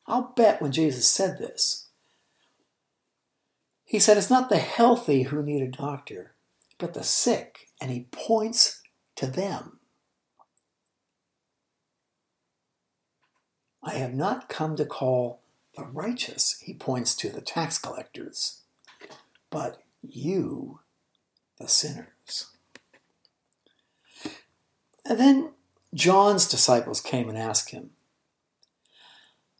I'll 0.05 0.33
bet 0.35 0.61
when 0.61 0.71
Jesus 0.71 1.07
said 1.07 1.37
this, 1.37 1.87
he 3.85 3.99
said 3.99 4.17
it's 4.17 4.29
not 4.29 4.49
the 4.49 4.57
healthy 4.57 5.23
who 5.23 5.41
need 5.41 5.61
a 5.61 5.67
doctor, 5.67 6.35
but 6.77 6.93
the 6.93 7.03
sick, 7.03 7.69
and 7.79 7.89
he 7.89 8.07
points 8.11 8.81
to 9.15 9.27
them. 9.27 9.79
I 13.81 13.93
have 13.93 14.13
not 14.13 14.49
come 14.49 14.75
to 14.75 14.85
call 14.85 15.39
the 15.77 15.85
righteous, 15.85 16.59
he 16.59 16.73
points 16.73 17.15
to 17.15 17.29
the 17.29 17.39
tax 17.39 17.77
collectors, 17.77 18.61
but 19.49 19.83
you, 20.01 20.81
the 21.57 21.69
sinners. 21.69 22.56
And 25.07 25.19
then 25.19 25.51
John's 25.93 26.47
disciples 26.47 26.99
came 26.99 27.29
and 27.29 27.37
asked 27.37 27.71
him, 27.71 27.91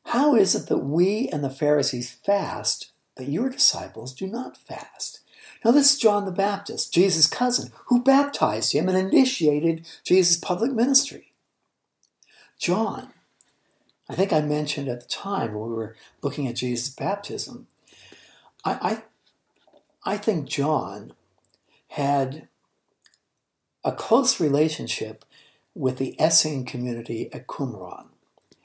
How 0.06 0.36
is 0.36 0.56
it 0.56 0.68
that 0.68 0.80
we 0.80 1.30
and 1.30 1.44
the 1.44 1.50
Pharisees 1.50 2.12
fast, 2.12 2.92
but 3.16 3.30
your 3.30 3.50
disciples 3.50 4.14
do 4.14 4.28
not 4.28 4.58
fast? 4.58 5.22
Now, 5.64 5.72
this 5.72 5.94
is 5.94 6.00
John 6.00 6.26
the 6.26 6.32
Baptist, 6.32 6.94
Jesus' 6.94 7.28
cousin, 7.28 7.72
who 7.86 8.04
baptized 8.04 8.74
him 8.74 8.90
and 8.90 8.98
initiated 8.98 9.88
Jesus' 10.04 10.38
public 10.38 10.72
ministry. 10.72 11.34
John, 12.60 13.14
I 14.10 14.16
think 14.16 14.34
I 14.34 14.42
mentioned 14.42 14.88
at 14.88 15.02
the 15.02 15.08
time 15.08 15.54
when 15.54 15.70
we 15.70 15.76
were 15.76 15.96
looking 16.22 16.48
at 16.48 16.56
Jesus' 16.56 16.90
baptism, 16.90 17.68
I, 18.66 19.02
I, 20.06 20.14
I 20.14 20.18
think 20.18 20.48
John 20.48 21.14
had 21.90 22.48
a 23.84 23.92
close 23.92 24.40
relationship 24.40 25.24
with 25.78 25.98
the 25.98 26.20
Essene 26.20 26.66
community 26.66 27.30
at 27.32 27.48
Qumran, 27.48 28.08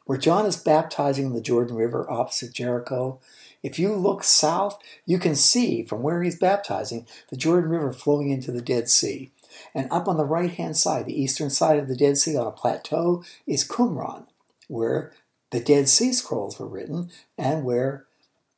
where 0.06 0.18
John 0.18 0.46
is 0.46 0.56
baptizing 0.56 1.32
the 1.32 1.40
Jordan 1.40 1.76
River 1.76 2.10
opposite 2.10 2.52
Jericho. 2.52 3.20
If 3.62 3.78
you 3.78 3.94
look 3.94 4.24
south, 4.24 4.78
you 5.06 5.18
can 5.18 5.36
see 5.36 5.82
from 5.82 6.02
where 6.02 6.22
he's 6.22 6.38
baptizing 6.38 7.06
the 7.28 7.36
Jordan 7.36 7.70
River 7.70 7.92
flowing 7.92 8.30
into 8.30 8.50
the 8.50 8.62
Dead 8.62 8.88
Sea. 8.88 9.30
And 9.74 9.90
up 9.92 10.08
on 10.08 10.16
the 10.16 10.24
right 10.24 10.50
hand 10.50 10.76
side, 10.76 11.06
the 11.06 11.20
eastern 11.20 11.50
side 11.50 11.78
of 11.78 11.86
the 11.86 11.96
Dead 11.96 12.16
Sea 12.16 12.36
on 12.36 12.46
a 12.46 12.50
plateau, 12.50 13.22
is 13.46 13.68
Qumran, 13.68 14.26
where 14.68 15.12
the 15.50 15.60
Dead 15.60 15.88
Sea 15.88 16.12
Scrolls 16.12 16.58
were 16.58 16.66
written 16.66 17.10
and 17.36 17.64
where 17.64 18.06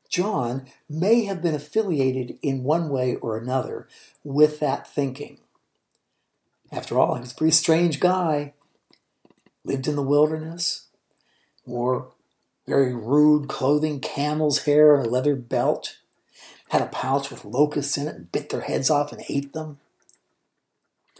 John 0.08 0.66
may 0.88 1.24
have 1.24 1.42
been 1.42 1.56
affiliated 1.56 2.38
in 2.40 2.62
one 2.62 2.88
way 2.88 3.16
or 3.16 3.36
another 3.36 3.88
with 4.22 4.60
that 4.60 4.86
thinking. 4.86 5.40
After 6.72 6.98
all, 6.98 7.14
he 7.14 7.20
was 7.20 7.32
a 7.32 7.36
pretty 7.36 7.52
strange 7.52 8.00
guy. 8.00 8.54
Lived 9.64 9.88
in 9.88 9.96
the 9.96 10.02
wilderness, 10.02 10.88
wore 11.64 12.12
very 12.66 12.94
rude 12.94 13.48
clothing, 13.48 14.00
camel's 14.00 14.64
hair, 14.64 14.94
and 14.96 15.06
a 15.06 15.08
leather 15.08 15.36
belt, 15.36 15.98
had 16.68 16.82
a 16.82 16.86
pouch 16.86 17.30
with 17.30 17.44
locusts 17.44 17.96
in 17.96 18.08
it 18.08 18.14
and 18.14 18.32
bit 18.32 18.50
their 18.50 18.62
heads 18.62 18.90
off 18.90 19.12
and 19.12 19.22
ate 19.28 19.52
them. 19.52 19.78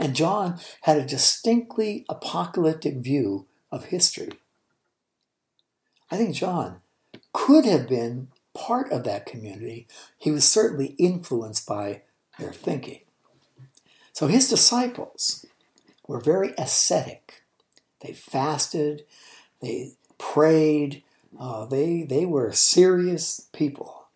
And 0.01 0.17
John 0.17 0.59
had 0.83 0.99
a 0.99 1.07
distinctly 1.07 2.05
apocalyptic 2.09 2.97
view 2.97 3.47
of 3.71 3.87
history. 3.87 4.33
I 6.11 6.17
think 6.17 6.35
John 6.35 6.81
could 7.33 7.65
have 7.65 7.89
been 7.89 8.29
part 8.55 8.91
of 8.91 9.05
that 9.05 9.27
community. 9.27 9.87
He 10.19 10.31
was 10.31 10.47
certainly 10.47 10.95
influenced 10.99 11.67
by 11.67 12.03
their 12.39 12.53
thinking. 12.53 13.01
So 14.15 14.29
his 14.29 14.49
disciples 14.49 15.45
were 16.07 16.21
very 16.21 16.55
ascetic. 16.57 17.43
They 18.01 18.13
fasted, 18.13 19.05
they 19.61 19.95
prayed, 20.19 21.03
uh, 21.39 21.67
they, 21.67 22.05
they 22.05 22.25
were 22.25 22.53
serious 22.53 23.49
people. 23.53 24.07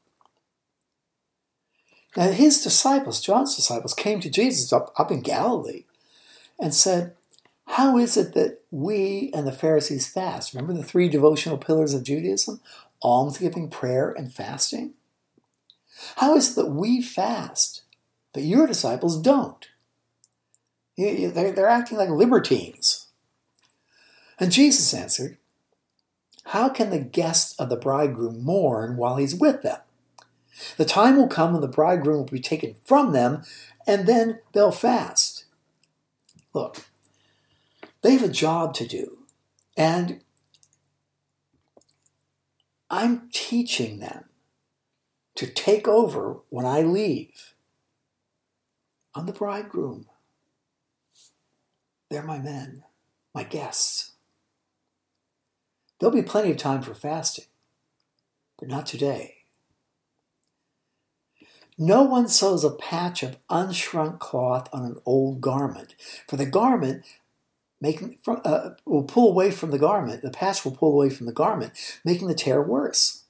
Now, 2.17 2.31
his 2.31 2.63
disciples, 2.63 3.21
John's 3.21 3.57
disciples, 3.57 3.93
came 3.93 4.21
to 4.21 4.31
Jesus 4.31 4.73
up, 4.73 4.93
up 4.97 5.11
in 5.11 5.21
Galilee 5.21 5.85
and 6.61 6.73
said, 6.73 7.15
How 7.67 7.99
is 7.99 8.17
it 8.17 8.35
that 8.35 8.61
we 8.71 9.33
and 9.35 9.49
the 9.49 9.53
Pharisees 9.53 10.07
fast? 10.07 10.55
Remember 10.55 10.75
the 10.75 10.87
three 10.87 11.09
devotional 11.09 11.59
pillars 11.59 11.93
of 11.93 12.05
Judaism? 12.05 12.61
Almsgiving, 13.03 13.69
prayer, 13.69 14.13
and 14.13 14.33
fasting? 14.33 14.95
How 16.17 16.37
is 16.37 16.53
it 16.53 16.55
that 16.63 16.71
we 16.71 17.03
fast, 17.03 17.83
but 18.33 18.45
your 18.45 18.69
disciples 18.69 19.21
don't? 19.21 19.69
They're 20.99 21.69
acting 21.69 21.97
like 21.97 22.11
libertines. 22.11 23.07
And 24.41 24.51
Jesus 24.51 24.93
answered, 24.93 25.39
How 26.47 26.69
can 26.69 26.91
the 26.91 26.99
guests 26.99 27.59
of 27.59 27.69
the 27.69 27.77
bridegroom 27.77 28.45
mourn 28.45 28.97
while 28.97 29.17
he's 29.17 29.35
with 29.35 29.63
them? 29.63 29.79
The 30.77 30.85
time 30.85 31.17
will 31.17 31.29
come 31.29 31.53
when 31.53 31.61
the 31.61 31.69
bridegroom 31.69 32.19
will 32.19 32.25
be 32.25 32.41
taken 32.41 32.75
from 32.85 33.13
them, 33.13 33.43
and 33.87 34.07
then 34.07 34.41
they'll 34.53 34.73
fast. 34.73 35.45
Look, 36.53 36.85
they 38.03 38.13
have 38.13 38.25
a 38.25 38.33
job 38.33 38.75
to 38.75 38.87
do, 38.87 39.19
and 39.77 40.21
I'm 42.91 43.29
teaching 43.33 44.01
them 44.01 44.25
to 45.37 45.47
take 45.47 45.87
over 45.87 46.39
when 46.49 46.67
I 46.67 46.83
leave. 46.83 47.55
I'm 49.15 49.27
the 49.27 49.33
bridegroom. 49.33 50.07
They're 52.11 52.23
my 52.23 52.39
men, 52.39 52.85
my 53.35 53.45
guests. 53.45 54.13
There'll 55.99 56.15
be 56.15 56.23
plenty 56.23 56.51
of 56.51 56.57
time 56.57 56.83
for 56.83 56.95
fasting, 56.95 57.47
but 58.59 58.69
not 58.69 58.87
today. 58.87 59.35
No 61.77 62.03
one 62.03 62.29
sews 62.29 62.65
a 62.65 62.71
patch 62.71 63.23
of 63.23 63.37
unshrunk 63.49 64.19
cloth 64.19 64.69
on 64.73 64.85
an 64.85 64.97
old 65.05 65.41
garment, 65.41 65.95
for 66.27 66.37
the 66.37 66.47
garment 66.47 67.05
making, 67.81 68.19
uh, 68.27 68.71
will 68.85 69.05
pull 69.05 69.31
away 69.31 69.51
from 69.51 69.71
the 69.71 69.79
garment, 69.79 70.23
the 70.23 70.31
patch 70.31 70.65
will 70.65 70.73
pull 70.73 70.93
away 70.93 71.11
from 71.11 71.27
the 71.27 71.33
garment, 71.33 71.73
making 72.05 72.29
the 72.29 72.35
tear 72.35 72.63
worse. 72.63 73.25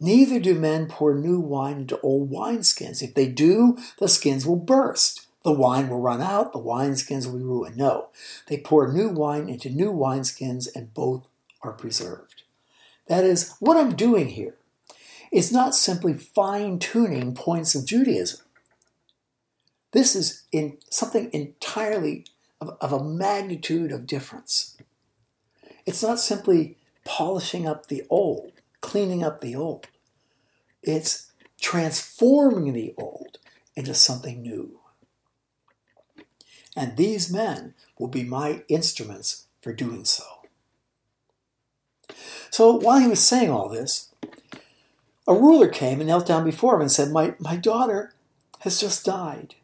Neither 0.00 0.38
do 0.38 0.54
men 0.54 0.86
pour 0.86 1.14
new 1.14 1.40
wine 1.40 1.78
into 1.78 2.00
old 2.00 2.30
wineskins. 2.30 3.02
If 3.02 3.14
they 3.14 3.28
do, 3.28 3.76
the 3.98 4.08
skins 4.08 4.46
will 4.46 4.56
burst. 4.56 5.27
The 5.44 5.52
wine 5.52 5.88
will 5.88 6.00
run 6.00 6.20
out, 6.20 6.52
the 6.52 6.58
wineskins 6.58 7.26
will 7.26 7.38
be 7.38 7.44
ruined. 7.44 7.76
No, 7.76 8.10
they 8.48 8.58
pour 8.58 8.92
new 8.92 9.08
wine 9.08 9.48
into 9.48 9.70
new 9.70 9.92
wineskins, 9.92 10.68
and 10.74 10.92
both 10.92 11.26
are 11.62 11.72
preserved. 11.72 12.42
That 13.06 13.24
is, 13.24 13.54
what 13.60 13.76
I'm 13.76 13.94
doing 13.94 14.28
here 14.28 14.56
is 15.32 15.52
not 15.52 15.74
simply 15.74 16.14
fine 16.14 16.78
tuning 16.78 17.34
points 17.34 17.74
of 17.74 17.86
Judaism. 17.86 18.40
This 19.92 20.14
is 20.14 20.42
in 20.52 20.78
something 20.90 21.30
entirely 21.32 22.26
of, 22.60 22.76
of 22.80 22.92
a 22.92 23.04
magnitude 23.04 23.92
of 23.92 24.06
difference. 24.06 24.76
It's 25.86 26.02
not 26.02 26.20
simply 26.20 26.76
polishing 27.04 27.66
up 27.66 27.86
the 27.86 28.04
old, 28.10 28.52
cleaning 28.80 29.22
up 29.22 29.40
the 29.40 29.54
old. 29.54 29.86
It's 30.82 31.30
transforming 31.60 32.72
the 32.72 32.94
old 32.98 33.38
into 33.74 33.94
something 33.94 34.42
new 34.42 34.77
and 36.78 36.96
these 36.96 37.28
men 37.28 37.74
will 37.98 38.06
be 38.06 38.22
my 38.22 38.62
instruments 38.68 39.46
for 39.60 39.72
doing 39.72 40.04
so. 40.04 40.22
So 42.50 42.72
while 42.72 43.00
he 43.00 43.08
was 43.08 43.20
saying 43.20 43.50
all 43.50 43.68
this, 43.68 44.14
a 45.26 45.34
ruler 45.34 45.66
came 45.66 45.98
and 46.00 46.08
knelt 46.08 46.24
down 46.24 46.44
before 46.44 46.76
him 46.76 46.82
and 46.82 46.92
said, 46.92 47.10
My, 47.10 47.34
my 47.40 47.56
daughter 47.56 48.14
has 48.60 48.80
just 48.80 49.04
died. 49.04 49.56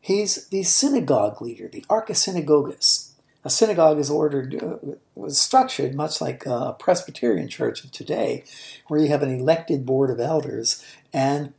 He's 0.00 0.46
the 0.46 0.62
synagogue 0.62 1.42
leader, 1.42 1.66
the 1.66 1.84
archisynagogus. 1.90 3.10
A 3.44 3.50
synagogue 3.50 3.98
is 3.98 4.08
ordered, 4.08 4.62
uh, 4.62 4.94
was 5.16 5.38
structured 5.40 5.96
much 5.96 6.20
like 6.20 6.46
a 6.46 6.76
Presbyterian 6.78 7.48
church 7.48 7.82
of 7.82 7.90
today, 7.90 8.44
where 8.86 9.00
you 9.00 9.08
have 9.08 9.22
an 9.24 9.34
elected 9.34 9.84
board 9.84 10.10
of 10.10 10.20
elders, 10.20 10.84
and 11.12 11.54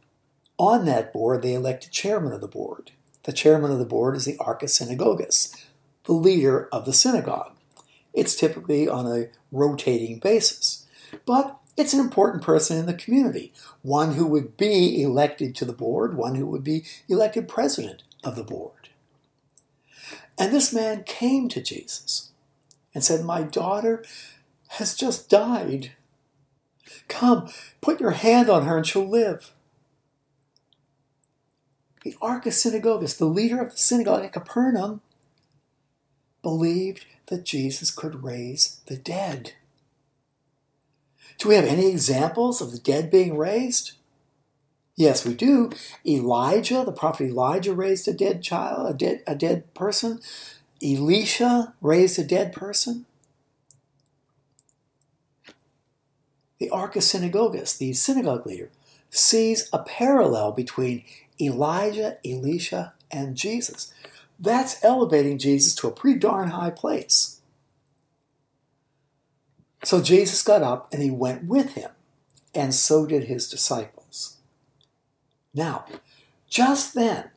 on 0.57 0.85
that 0.85 1.11
board 1.11 1.41
they 1.41 1.53
elect 1.53 1.85
a 1.85 1.89
chairman 1.89 2.31
of 2.31 2.39
the 2.39 2.47
board. 2.47 2.91
The 3.27 3.33
chairman 3.33 3.71
of 3.71 3.77
the 3.77 3.85
board 3.85 4.15
is 4.15 4.23
the 4.23 4.37
archisynagogus, 4.37 5.53
the 6.05 6.13
leader 6.13 6.69
of 6.71 6.85
the 6.85 6.93
synagogue. 6.93 7.51
It's 8.13 8.37
typically 8.37 8.87
on 8.87 9.05
a 9.05 9.27
rotating 9.51 10.19
basis. 10.19 10.85
But 11.25 11.59
it's 11.75 11.93
an 11.93 11.99
important 11.99 12.41
person 12.41 12.77
in 12.77 12.85
the 12.85 12.93
community, 12.93 13.51
one 13.81 14.13
who 14.13 14.25
would 14.27 14.55
be 14.55 15.01
elected 15.01 15.55
to 15.55 15.65
the 15.65 15.73
board, 15.73 16.15
one 16.15 16.35
who 16.35 16.47
would 16.47 16.63
be 16.63 16.85
elected 17.09 17.49
president 17.49 18.03
of 18.23 18.37
the 18.37 18.45
board. 18.45 18.89
And 20.39 20.53
this 20.53 20.73
man 20.73 21.03
came 21.03 21.49
to 21.49 21.61
Jesus 21.61 22.31
and 22.95 23.03
said, 23.03 23.25
My 23.25 23.41
daughter 23.41 24.05
has 24.69 24.95
just 24.95 25.29
died. 25.29 25.91
Come, 27.09 27.49
put 27.81 27.99
your 27.99 28.11
hand 28.11 28.49
on 28.49 28.65
her 28.65 28.77
and 28.77 28.87
she'll 28.87 29.05
live 29.05 29.51
the 32.03 32.15
Archisynagogus, 32.21 33.17
the 33.17 33.25
leader 33.25 33.61
of 33.61 33.71
the 33.71 33.77
synagogue 33.77 34.23
at 34.23 34.33
Capernaum, 34.33 35.01
believed 36.41 37.05
that 37.27 37.45
Jesus 37.45 37.91
could 37.91 38.23
raise 38.23 38.79
the 38.85 38.97
dead. 38.97 39.53
Do 41.37 41.49
we 41.49 41.55
have 41.55 41.65
any 41.65 41.87
examples 41.87 42.61
of 42.61 42.71
the 42.71 42.79
dead 42.79 43.11
being 43.11 43.37
raised? 43.37 43.93
Yes, 44.95 45.25
we 45.25 45.35
do. 45.35 45.71
Elijah, 46.05 46.83
the 46.83 46.91
prophet 46.91 47.25
Elijah, 47.25 47.73
raised 47.73 48.07
a 48.07 48.13
dead 48.13 48.41
child, 48.41 48.89
a 48.89 48.93
dead, 48.93 49.21
a 49.27 49.35
dead 49.35 49.71
person. 49.75 50.19
Elisha 50.81 51.73
raised 51.81 52.17
a 52.17 52.23
dead 52.23 52.51
person. 52.51 53.05
The 56.59 56.71
Archisynagogus, 56.71 57.77
the 57.77 57.93
synagogue 57.93 58.47
leader, 58.47 58.71
sees 59.11 59.69
a 59.71 59.79
parallel 59.79 60.51
between 60.51 61.03
Elijah, 61.39 62.17
Elisha, 62.25 62.93
and 63.11 63.35
Jesus. 63.35 63.93
That's 64.39 64.83
elevating 64.83 65.37
Jesus 65.37 65.73
to 65.75 65.87
a 65.87 65.91
pretty 65.91 66.19
darn 66.19 66.49
high 66.49 66.69
place. 66.69 67.41
So 69.83 70.01
Jesus 70.01 70.43
got 70.43 70.63
up 70.63 70.91
and 70.91 71.01
he 71.01 71.11
went 71.11 71.45
with 71.45 71.73
him, 71.73 71.91
and 72.53 72.73
so 72.73 73.05
did 73.05 73.25
his 73.25 73.49
disciples. 73.49 74.37
Now, 75.53 75.85
just 76.49 76.93
then, 76.93 77.31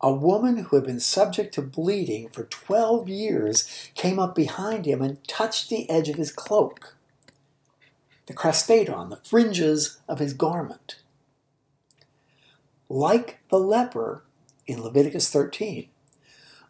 a 0.00 0.12
woman 0.12 0.58
who 0.58 0.76
had 0.76 0.86
been 0.86 1.00
subject 1.00 1.52
to 1.54 1.62
bleeding 1.62 2.28
for 2.28 2.44
12 2.44 3.08
years 3.08 3.90
came 3.94 4.18
up 4.18 4.34
behind 4.34 4.86
him 4.86 5.02
and 5.02 5.26
touched 5.26 5.68
the 5.68 5.88
edge 5.90 6.08
of 6.08 6.16
his 6.16 6.30
cloak, 6.30 6.94
the 8.26 8.34
kraspedon, 8.34 9.10
the 9.10 9.16
fringes 9.16 9.98
of 10.08 10.20
his 10.20 10.34
garment 10.34 10.96
like 12.88 13.40
the 13.50 13.58
leper 13.58 14.24
in 14.66 14.82
Leviticus 14.82 15.30
13. 15.30 15.88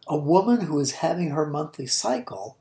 A 0.07 0.17
woman 0.17 0.61
who 0.61 0.79
is 0.79 0.93
having 0.93 1.31
her 1.31 1.45
monthly 1.45 1.85
cycle 1.85 2.57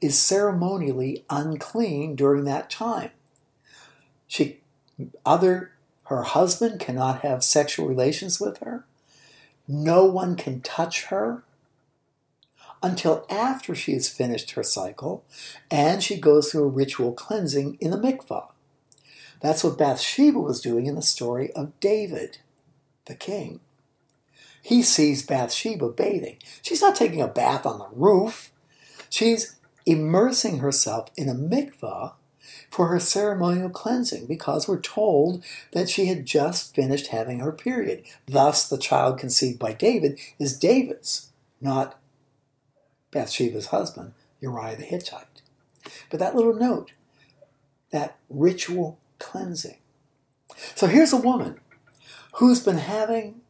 is 0.00 0.18
ceremonially 0.18 1.24
unclean 1.30 2.16
during 2.16 2.44
that 2.44 2.70
time. 2.70 3.10
She 4.26 4.60
other 5.24 5.72
her 6.04 6.22
husband 6.22 6.80
cannot 6.80 7.22
have 7.22 7.42
sexual 7.42 7.86
relations 7.86 8.40
with 8.40 8.58
her. 8.58 8.84
No 9.66 10.04
one 10.04 10.36
can 10.36 10.60
touch 10.60 11.06
her 11.06 11.42
until 12.82 13.26
after 13.28 13.74
she 13.74 13.92
has 13.94 14.08
finished 14.08 14.52
her 14.52 14.62
cycle 14.62 15.24
and 15.70 16.02
she 16.02 16.18
goes 16.18 16.50
through 16.50 16.64
a 16.64 16.68
ritual 16.68 17.12
cleansing 17.12 17.76
in 17.80 17.90
the 17.90 17.96
mikvah. 17.96 18.48
That's 19.40 19.64
what 19.64 19.78
Bathsheba 19.78 20.38
was 20.38 20.60
doing 20.60 20.86
in 20.86 20.94
the 20.94 21.02
story 21.02 21.52
of 21.52 21.78
David 21.80 22.38
the 23.06 23.14
king. 23.14 23.60
He 24.62 24.82
sees 24.82 25.24
Bathsheba 25.24 25.88
bathing. 25.90 26.38
She's 26.62 26.82
not 26.82 26.96
taking 26.96 27.22
a 27.22 27.28
bath 27.28 27.64
on 27.64 27.78
the 27.78 27.88
roof. 27.92 28.50
She's 29.08 29.56
immersing 29.86 30.58
herself 30.58 31.08
in 31.16 31.28
a 31.28 31.34
mikvah 31.34 32.14
for 32.70 32.88
her 32.88 32.98
ceremonial 32.98 33.70
cleansing 33.70 34.26
because 34.26 34.66
we're 34.66 34.80
told 34.80 35.44
that 35.72 35.88
she 35.88 36.06
had 36.06 36.26
just 36.26 36.74
finished 36.74 37.08
having 37.08 37.38
her 37.38 37.52
period. 37.52 38.04
Thus, 38.26 38.68
the 38.68 38.78
child 38.78 39.18
conceived 39.18 39.58
by 39.58 39.72
David 39.72 40.18
is 40.38 40.58
David's, 40.58 41.30
not 41.60 41.98
Bathsheba's 43.10 43.66
husband, 43.66 44.12
Uriah 44.40 44.76
the 44.76 44.82
Hittite. 44.82 45.42
But 46.10 46.18
that 46.20 46.34
little 46.34 46.54
note, 46.54 46.92
that 47.90 48.18
ritual 48.28 48.98
cleansing. 49.18 49.78
So 50.74 50.86
here's 50.86 51.12
a 51.12 51.16
woman 51.18 51.60
who's 52.36 52.60
been 52.62 52.78
having 52.78 53.40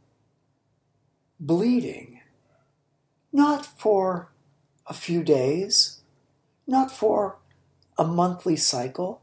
bleeding, 1.40 2.20
not 3.32 3.66
for 3.66 4.30
a 4.86 4.94
few 4.94 5.24
days, 5.24 6.00
not 6.66 6.90
for 6.90 7.36
a 7.98 8.04
monthly 8.04 8.54
cycle, 8.56 9.20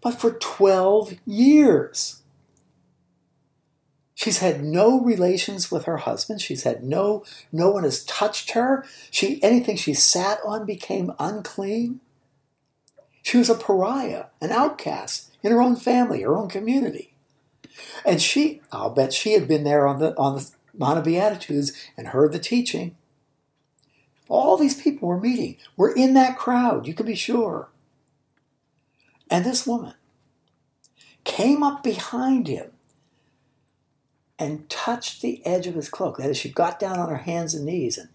but 0.00 0.18
for 0.18 0.32
12 0.32 1.14
years. 1.26 2.22
She's 4.14 4.38
had 4.38 4.64
no 4.64 4.98
relations 4.98 5.70
with 5.70 5.84
her 5.84 5.98
husband. 5.98 6.40
She's 6.40 6.62
had 6.62 6.82
no, 6.82 7.22
no 7.52 7.70
one 7.70 7.84
has 7.84 8.02
touched 8.04 8.52
her. 8.52 8.86
She, 9.10 9.42
anything 9.42 9.76
she 9.76 9.92
sat 9.92 10.38
on 10.42 10.64
became 10.64 11.12
unclean. 11.18 12.00
She 13.22 13.36
was 13.36 13.50
a 13.50 13.54
pariah, 13.54 14.26
an 14.40 14.52
outcast 14.52 15.30
in 15.42 15.52
her 15.52 15.60
own 15.60 15.76
family, 15.76 16.22
her 16.22 16.36
own 16.36 16.48
community. 16.48 17.15
And 18.04 18.20
she, 18.20 18.62
I'll 18.72 18.90
bet 18.90 19.12
she 19.12 19.32
had 19.32 19.48
been 19.48 19.64
there 19.64 19.86
on 19.86 19.98
the 19.98 20.16
on 20.16 20.36
the 20.36 20.50
Mount 20.76 20.98
of 20.98 21.04
Beatitudes 21.04 21.72
and 21.96 22.08
heard 22.08 22.32
the 22.32 22.38
teaching. 22.38 22.96
All 24.28 24.56
these 24.56 24.80
people 24.80 25.08
were 25.08 25.20
meeting. 25.20 25.56
Were 25.76 25.92
in 25.92 26.14
that 26.14 26.36
crowd, 26.36 26.86
you 26.86 26.94
can 26.94 27.06
be 27.06 27.14
sure. 27.14 27.70
And 29.30 29.44
this 29.44 29.66
woman 29.66 29.94
came 31.24 31.62
up 31.62 31.82
behind 31.82 32.46
him 32.46 32.70
and 34.38 34.68
touched 34.68 35.22
the 35.22 35.44
edge 35.46 35.66
of 35.66 35.74
his 35.74 35.88
cloak. 35.88 36.18
That 36.18 36.30
is, 36.30 36.36
she 36.36 36.50
got 36.50 36.78
down 36.78 36.98
on 36.98 37.08
her 37.08 37.16
hands 37.16 37.54
and 37.54 37.64
knees 37.64 37.98
and 37.98 38.08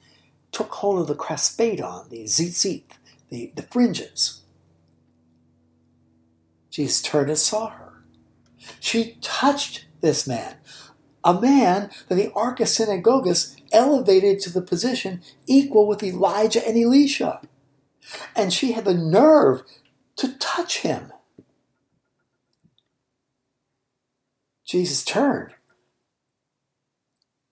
took 0.52 0.71
hold 0.71 1.00
of 1.02 1.08
the 1.08 1.15
kraspedon, 1.15 2.10
the 2.10 2.26
tzitzit, 2.26 2.84
the, 3.30 3.52
the 3.56 3.63
fringes. 3.63 4.41
Jesus 6.69 7.02
turned 7.02 7.30
and 7.30 7.39
saw 7.39 7.69
her. 7.69 7.80
She 8.80 9.17
touched 9.21 9.86
this 10.02 10.28
man, 10.28 10.58
a 11.24 11.39
man 11.39 11.89
that 12.08 12.15
the 12.15 12.30
Archisynagogus 12.30 13.56
elevated 13.71 14.39
to 14.41 14.50
the 14.52 14.62
position 14.62 15.21
equal 15.47 15.88
with 15.88 16.04
Elijah 16.04 16.65
and 16.67 16.78
Elisha. 16.78 17.41
And 18.36 18.52
she 18.52 18.74
had 18.74 18.86
the 18.86 18.93
nerve 18.93 19.63
to 20.17 20.38
touch 20.38 20.80
him. 20.80 21.13
Jesus 24.65 25.04
turned. 25.04 25.54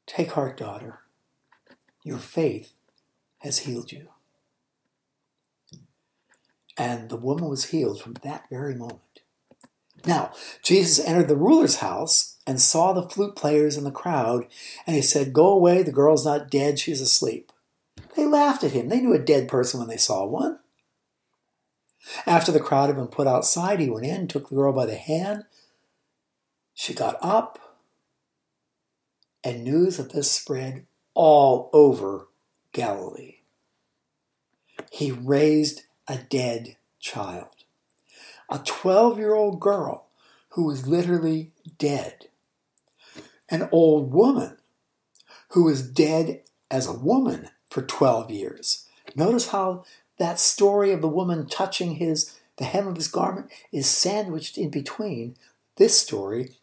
Take 0.08 0.32
heart, 0.32 0.58
daughter. 0.58 1.00
Your 2.04 2.18
faith 2.18 2.74
has 3.40 3.60
healed 3.60 3.92
you. 3.92 4.10
And 6.78 7.10
the 7.10 7.18
woman 7.18 7.50
was 7.50 7.66
healed 7.66 8.02
from 8.02 8.14
that 8.24 8.46
very 8.50 8.74
moment. 8.74 9.02
Now, 10.06 10.32
Jesus 10.64 11.04
entered 11.06 11.28
the 11.28 11.36
ruler's 11.36 11.78
house 11.78 12.38
and 12.48 12.62
saw 12.62 12.94
the 12.94 13.08
flute 13.08 13.36
players 13.36 13.78
in 13.78 13.84
the 13.84 13.92
crowd, 13.92 14.48
and 14.88 14.96
he 14.96 15.02
said, 15.02 15.34
Go 15.34 15.50
away, 15.50 15.84
the 15.84 15.92
girl's 15.92 16.26
not 16.26 16.50
dead, 16.50 16.80
she's 16.80 17.02
asleep. 17.02 17.52
They 18.16 18.26
laughed 18.26 18.64
at 18.64 18.72
him. 18.72 18.90
They 18.90 19.02
knew 19.02 19.14
a 19.14 19.20
dead 19.20 19.48
person 19.48 19.80
when 19.80 19.90
they 19.90 19.98
saw 19.98 20.26
one. 20.26 20.60
After 22.26 22.52
the 22.52 22.60
crowd 22.60 22.88
had 22.88 22.96
been 22.96 23.08
put 23.08 23.28
outside, 23.28 23.80
he 23.80 23.90
went 23.90 24.06
in, 24.06 24.28
took 24.28 24.50
the 24.50 24.56
girl 24.56 24.74
by 24.74 24.86
the 24.86 24.96
hand. 24.96 25.44
She 26.74 26.94
got 26.94 27.18
up, 27.22 27.60
and 29.44 29.64
news 29.64 30.00
of 30.00 30.12
this 30.12 30.32
spread 30.32 30.86
all 31.14 31.70
over 31.74 32.30
Galilee. 32.72 33.38
He 34.92 35.12
raised 35.12 35.84
a 36.08 36.18
dead 36.18 36.78
child 37.00 37.59
a 38.50 38.60
12 38.60 39.18
year 39.18 39.34
old 39.34 39.60
girl 39.60 40.08
who 40.50 40.66
was 40.66 40.88
literally 40.88 41.52
dead, 41.78 42.28
an 43.50 43.70
old 43.72 44.14
woman 44.14 44.58
who 45.50 45.64
was 45.64 45.88
dead 45.88 46.42
as 46.70 46.88
a 46.88 46.94
woman 46.94 47.50
for 47.70 47.82
12 47.82 48.32
years. 48.32 48.88
Notice 49.16 49.50
how 49.50 49.86
that 50.18 50.40
story 50.40 50.92
of 50.92 51.02
the 51.02 51.08
woman 51.08 51.48
touching 51.48 51.96
his 51.96 52.36
the 52.58 52.66
hem 52.66 52.88
of 52.88 52.98
his 52.98 53.08
garment 53.08 53.50
is 53.72 53.88
sandwiched 53.88 54.58
in 54.58 54.70
between 54.70 55.38
this 55.78 55.98
story 55.98 56.56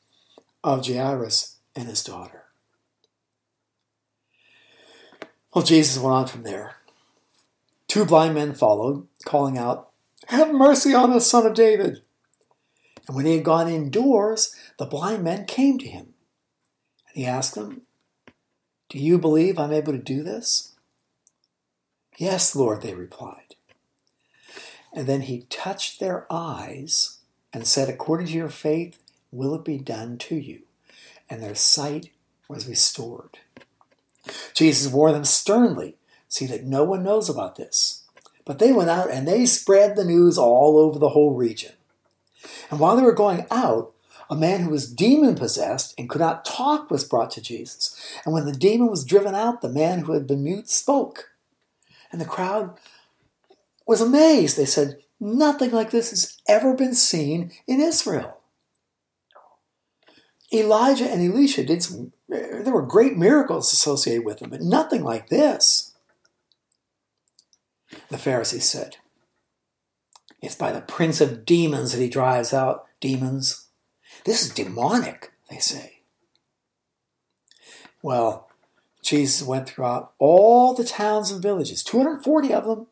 of 0.63 0.87
Jairus 0.87 1.57
and 1.75 1.89
his 1.89 2.05
daughter. 2.05 2.45
Well, 5.55 5.65
Jesus 5.65 5.99
went 5.99 6.15
on 6.15 6.27
from 6.27 6.43
there. 6.43 6.77
Two 7.89 8.05
blind 8.05 8.35
men 8.35 8.53
followed, 8.53 9.07
calling 9.25 9.57
out, 9.57 9.86
Have 10.27 10.53
mercy 10.53 10.95
on 10.95 11.13
us, 11.13 11.27
son 11.27 11.47
of 11.47 11.55
David. 11.55 12.03
And 13.07 13.17
when 13.17 13.27
he 13.27 13.37
had 13.37 13.45
gone 13.45 13.69
indoors, 13.69 14.55
the 14.79 14.87
blind 14.87 15.23
men 15.23 15.45
came 15.45 15.79
to 15.79 15.89
him. 15.89 16.15
And 17.09 17.15
he 17.15 17.27
asked 17.27 17.55
them, 17.55 17.83
Do 18.89 18.99
you 18.99 19.19
believe 19.19 19.59
I'm 19.59 19.73
able 19.73 19.93
to 19.93 19.99
do 19.99 20.23
this? 20.23 20.75
Yes, 22.19 22.57
Lord, 22.57 22.83
they 22.83 22.95
replied. 22.95 23.55
And 24.93 25.07
then 25.07 25.23
he 25.23 25.47
touched 25.51 26.01
their 26.01 26.27
eyes 26.31 27.19
and 27.53 27.67
said, 27.67 27.89
According 27.89 28.29
to 28.29 28.33
your 28.33 28.49
faith, 28.49 28.99
will 29.31 29.55
it 29.55 29.65
be 29.65 29.79
done 29.79 30.19
to 30.19 30.35
you? 30.35 30.63
And 31.29 31.43
their 31.43 31.55
sight 31.55 32.11
was 32.49 32.69
restored. 32.69 33.39
Jesus 34.55 34.93
warned 34.93 35.15
them 35.15 35.25
sternly, 35.25 35.97
see 36.29 36.47
that 36.47 36.65
no 36.65 36.85
one 36.85 37.03
knows 37.03 37.29
about 37.29 37.57
this. 37.57 37.96
But 38.47 38.61
they 38.61 38.73
went 38.73 38.89
out 38.89 39.11
and 39.11 39.29
they 39.29 39.45
spread 39.45 39.97
the 39.97 40.05
news 40.05 40.39
all 40.39 40.79
over 40.79 40.99
the 40.99 41.11
whole 41.11 41.35
region. 41.35 41.73
And 42.71 42.81
while 42.81 42.97
they 42.97 43.03
were 43.03 43.13
going 43.13 43.47
out, 43.51 43.93
a 44.31 44.37
man 44.37 44.63
who 44.63 44.71
was 44.71 44.91
demon 44.91 45.35
possessed 45.35 45.95
and 45.99 46.09
could 46.09 46.21
not 46.21 46.45
talk 46.45 46.91
was 46.91 47.05
brought 47.05 47.31
to 47.33 47.43
Jesus. 47.43 47.95
And 48.25 48.33
when 48.33 48.47
the 48.47 48.53
demon 48.53 48.89
was 48.89 49.05
driven 49.05 49.35
out, 49.35 49.61
the 49.61 49.69
man 49.69 50.01
who 50.01 50.13
had 50.13 50.27
been 50.27 50.45
mute 50.45 50.71
spoke. 50.71 51.31
And 52.11 52.21
the 52.21 52.25
crowd 52.25 52.79
was 53.87 54.01
amazed. 54.01 54.57
They 54.57 54.65
said, 54.65 54.99
Nothing 55.19 55.71
like 55.71 55.91
this 55.91 56.11
has 56.11 56.37
ever 56.47 56.75
been 56.75 56.95
seen 56.95 57.53
in 57.67 57.81
Israel. 57.81 58.41
Elijah 60.53 61.11
and 61.11 61.23
Elisha 61.23 61.65
did 61.65 61.83
some, 61.83 62.13
there 62.29 62.73
were 62.73 62.83
great 62.83 63.17
miracles 63.17 63.73
associated 63.73 64.25
with 64.25 64.39
them, 64.39 64.51
but 64.51 64.61
nothing 64.61 65.03
like 65.03 65.29
this. 65.29 65.96
The 68.09 68.19
Pharisees 68.19 68.65
said, 68.65 68.97
It's 70.41 70.55
by 70.55 70.73
the 70.73 70.81
prince 70.81 71.21
of 71.21 71.45
demons 71.45 71.93
that 71.93 72.01
he 72.01 72.09
drives 72.09 72.53
out 72.53 72.87
demons. 73.01 73.67
This 74.25 74.43
is 74.43 74.51
demonic, 74.51 75.33
they 75.51 75.59
say. 75.59 76.01
Well, 78.03 78.49
Jesus 79.03 79.47
went 79.47 79.69
throughout 79.69 80.13
all 80.19 80.75
the 80.75 80.85
towns 80.85 81.31
and 81.31 81.43
villages, 81.43 81.83
240 81.83 82.53
of 82.53 82.65
them, 82.65 82.87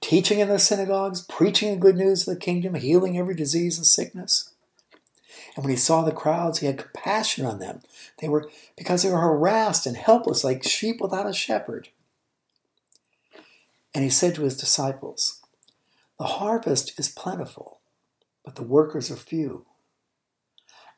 teaching 0.00 0.38
in 0.40 0.48
the 0.48 0.58
synagogues, 0.58 1.22
preaching 1.22 1.70
the 1.70 1.80
good 1.80 1.96
news 1.96 2.26
of 2.26 2.34
the 2.34 2.40
kingdom, 2.40 2.74
healing 2.74 3.18
every 3.18 3.34
disease 3.34 3.78
and 3.78 3.86
sickness. 3.86 4.52
And 5.54 5.64
when 5.64 5.70
he 5.70 5.76
saw 5.76 6.02
the 6.02 6.12
crowds, 6.12 6.58
he 6.58 6.66
had 6.66 6.78
compassion 6.78 7.46
on 7.46 7.58
them. 7.58 7.80
They 8.18 8.28
were 8.28 8.50
because 8.76 9.02
they 9.02 9.10
were 9.10 9.20
harassed 9.20 9.86
and 9.86 9.96
helpless 9.96 10.44
like 10.44 10.62
sheep 10.62 11.00
without 11.00 11.28
a 11.28 11.32
shepherd. 11.32 11.88
And 13.96 14.04
he 14.04 14.10
said 14.10 14.34
to 14.34 14.42
his 14.42 14.58
disciples, 14.58 15.40
The 16.18 16.26
harvest 16.26 17.00
is 17.00 17.08
plentiful, 17.08 17.80
but 18.44 18.54
the 18.54 18.62
workers 18.62 19.10
are 19.10 19.16
few. 19.16 19.64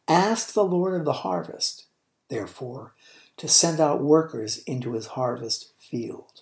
Ask 0.09 0.53
the 0.53 0.65
Lord 0.65 0.99
of 0.99 1.05
the 1.05 1.23
harvest, 1.23 1.87
therefore, 2.29 2.97
to 3.37 3.47
send 3.47 3.79
out 3.79 4.03
workers 4.03 4.59
into 4.67 4.95
his 4.95 5.07
harvest 5.07 5.71
field. 5.79 6.41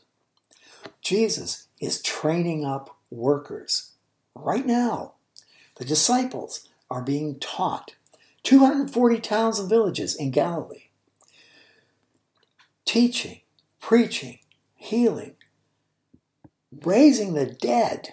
Jesus 1.02 1.68
is 1.78 2.00
training 2.00 2.64
up 2.64 2.96
workers 3.10 3.92
right 4.34 4.64
now. 4.64 5.12
The 5.74 5.84
disciples 5.84 6.66
are 6.90 7.02
being 7.02 7.38
taught 7.38 7.96
240 8.44 9.20
towns 9.20 9.58
and 9.58 9.68
villages 9.68 10.16
in 10.16 10.30
Galilee. 10.30 10.88
Teaching, 12.86 13.42
preaching, 13.78 14.38
healing, 14.74 15.34
raising 16.84 17.34
the 17.34 17.46
dead. 17.46 18.10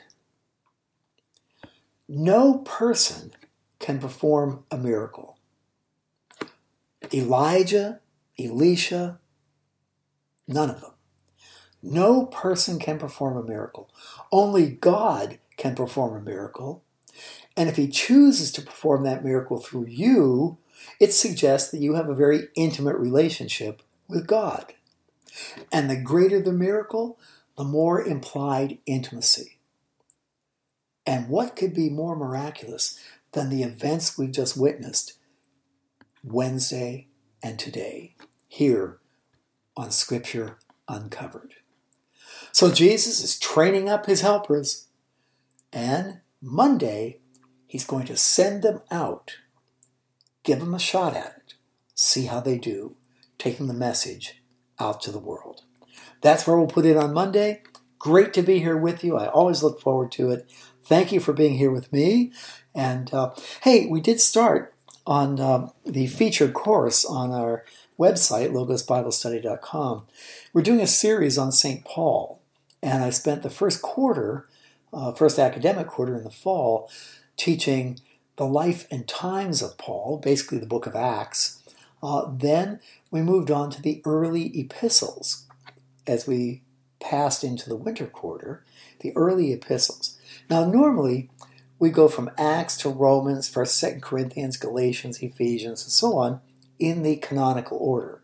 No 2.08 2.60
person 2.60 3.32
can 3.80 4.00
perform 4.00 4.64
a 4.72 4.78
miracle. 4.78 5.38
Elijah, 7.14 8.00
Elisha, 8.40 9.20
none 10.48 10.70
of 10.70 10.82
them. 10.82 10.92
No 11.82 12.26
person 12.26 12.80
can 12.80 12.98
perform 12.98 13.36
a 13.38 13.44
miracle. 13.44 13.90
Only 14.32 14.70
God 14.70 15.40
can 15.58 15.76
perform 15.76 16.16
a 16.16 16.22
miracle. 16.22 16.84
And 17.58 17.70
if 17.70 17.76
he 17.76 17.88
chooses 17.88 18.52
to 18.54 18.62
perform 18.62 19.04
that 19.04 19.24
miracle 19.24 19.60
through 19.60 19.88
you, 19.88 20.58
it 21.00 21.14
suggests 21.14 21.72
that 21.72 21.82
you 21.82 21.94
have 21.96 22.10
a 22.10 22.16
very 22.16 22.48
intimate 22.56 22.98
relationship 22.98 23.82
with 24.08 24.28
God. 24.28 24.74
And 25.72 25.90
the 25.90 26.00
greater 26.00 26.42
the 26.42 26.54
miracle, 26.54 27.20
the 27.58 27.64
more 27.64 28.04
implied 28.04 28.80
intimacy. 28.86 29.60
And 31.06 31.30
what 31.30 31.56
could 31.56 31.74
be 31.74 31.90
more 31.90 32.16
miraculous 32.16 33.00
than 33.34 33.50
the 33.50 33.64
events 33.64 34.18
we've 34.18 34.32
just 34.32 34.58
witnessed 34.58 35.14
Wednesday 36.24 37.08
and 37.42 37.60
today, 37.60 38.16
here 38.48 39.00
on 39.76 39.92
Scripture 39.92 40.58
Uncovered? 40.88 41.56
So 42.52 42.72
Jesus 42.72 43.24
is 43.24 43.40
training 43.40 43.90
up 43.90 44.06
his 44.06 44.22
helpers, 44.22 44.88
and 45.72 46.22
Monday 46.42 47.20
He's 47.74 47.86
going 47.86 48.06
to 48.06 48.16
send 48.16 48.62
them 48.62 48.82
out, 48.92 49.38
give 50.44 50.60
them 50.60 50.76
a 50.76 50.80
shot 50.80 51.16
at 51.16 51.38
it, 51.38 51.54
see 51.96 52.28
how 52.28 52.40
they 52.40 52.60
do, 52.60 52.98
taking 53.40 53.66
the 53.66 53.74
message 53.74 54.44
out 54.80 55.02
to 55.02 55.12
the 55.12 55.18
world. 55.18 55.63
That's 56.24 56.48
where 56.48 56.58
we'll 56.58 56.68
put 56.68 56.86
it 56.86 56.98
on 56.98 57.14
Monday. 57.14 57.62
Great 58.00 58.34
to 58.34 58.42
be 58.42 58.60
here 58.60 58.78
with 58.78 59.04
you. 59.04 59.18
I 59.18 59.28
always 59.28 59.62
look 59.62 59.82
forward 59.82 60.12
to 60.14 60.32
it. 60.32 60.50
Thank 60.82 61.12
you 61.12 61.20
for 61.20 61.34
being 61.34 61.58
here 61.58 61.70
with 61.70 61.92
me. 61.92 62.32
And 62.74 63.14
uh, 63.14 63.36
hey, 63.62 63.88
we 63.88 64.00
did 64.00 64.22
start 64.22 64.74
on 65.06 65.40
uh, 65.40 65.70
the 65.86 66.08
featured 66.08 66.54
course 66.54 67.04
on 67.04 67.32
our 67.32 67.66
website, 68.00 68.52
logosbiblestudy.com. 68.52 70.04
We're 70.54 70.62
doing 70.62 70.80
a 70.80 70.88
series 70.88 71.38
on 71.38 71.52
St. 71.52 71.84
Paul, 71.84 72.42
and 72.82 73.04
I 73.04 73.10
spent 73.10 73.44
the 73.44 73.50
first 73.50 73.82
quarter, 73.82 74.48
uh, 74.94 75.12
first 75.12 75.38
academic 75.38 75.88
quarter 75.88 76.16
in 76.18 76.24
the 76.24 76.32
fall, 76.32 76.90
teaching 77.36 78.00
the 78.38 78.46
life 78.46 78.88
and 78.90 79.08
times 79.10 79.62
of 79.62 79.78
Paul, 79.78 80.22
basically 80.24 80.58
the 80.58 80.66
book 80.66 80.86
of 80.86 80.96
Acts. 80.96 81.62
Uh, 82.02 82.32
then 82.34 82.80
we 83.12 83.22
moved 83.22 83.52
on 83.52 83.70
to 83.72 83.82
the 83.82 84.02
early 84.06 84.58
epistles 84.58 85.44
as 86.08 86.28
we 86.28 86.64
passed 87.00 87.44
into 87.44 87.70
the 87.70 87.76
winter 87.76 88.06
quarter, 88.06 88.66
the 89.02 89.16
early 89.16 89.52
epistles. 89.52 90.18
Now, 90.50 90.66
normally 90.66 91.30
we 91.80 91.90
go 91.90 92.08
from 92.08 92.32
Acts 92.38 92.78
to 92.78 92.90
Romans, 92.90 93.52
1st, 93.54 93.96
2nd 93.96 94.02
Corinthians, 94.02 94.58
Galatians, 94.58 95.22
Ephesians, 95.22 95.84
and 95.84 95.92
so 95.92 96.18
on 96.18 96.40
in 96.80 97.04
the 97.04 97.18
canonical 97.18 97.78
order. 97.78 98.22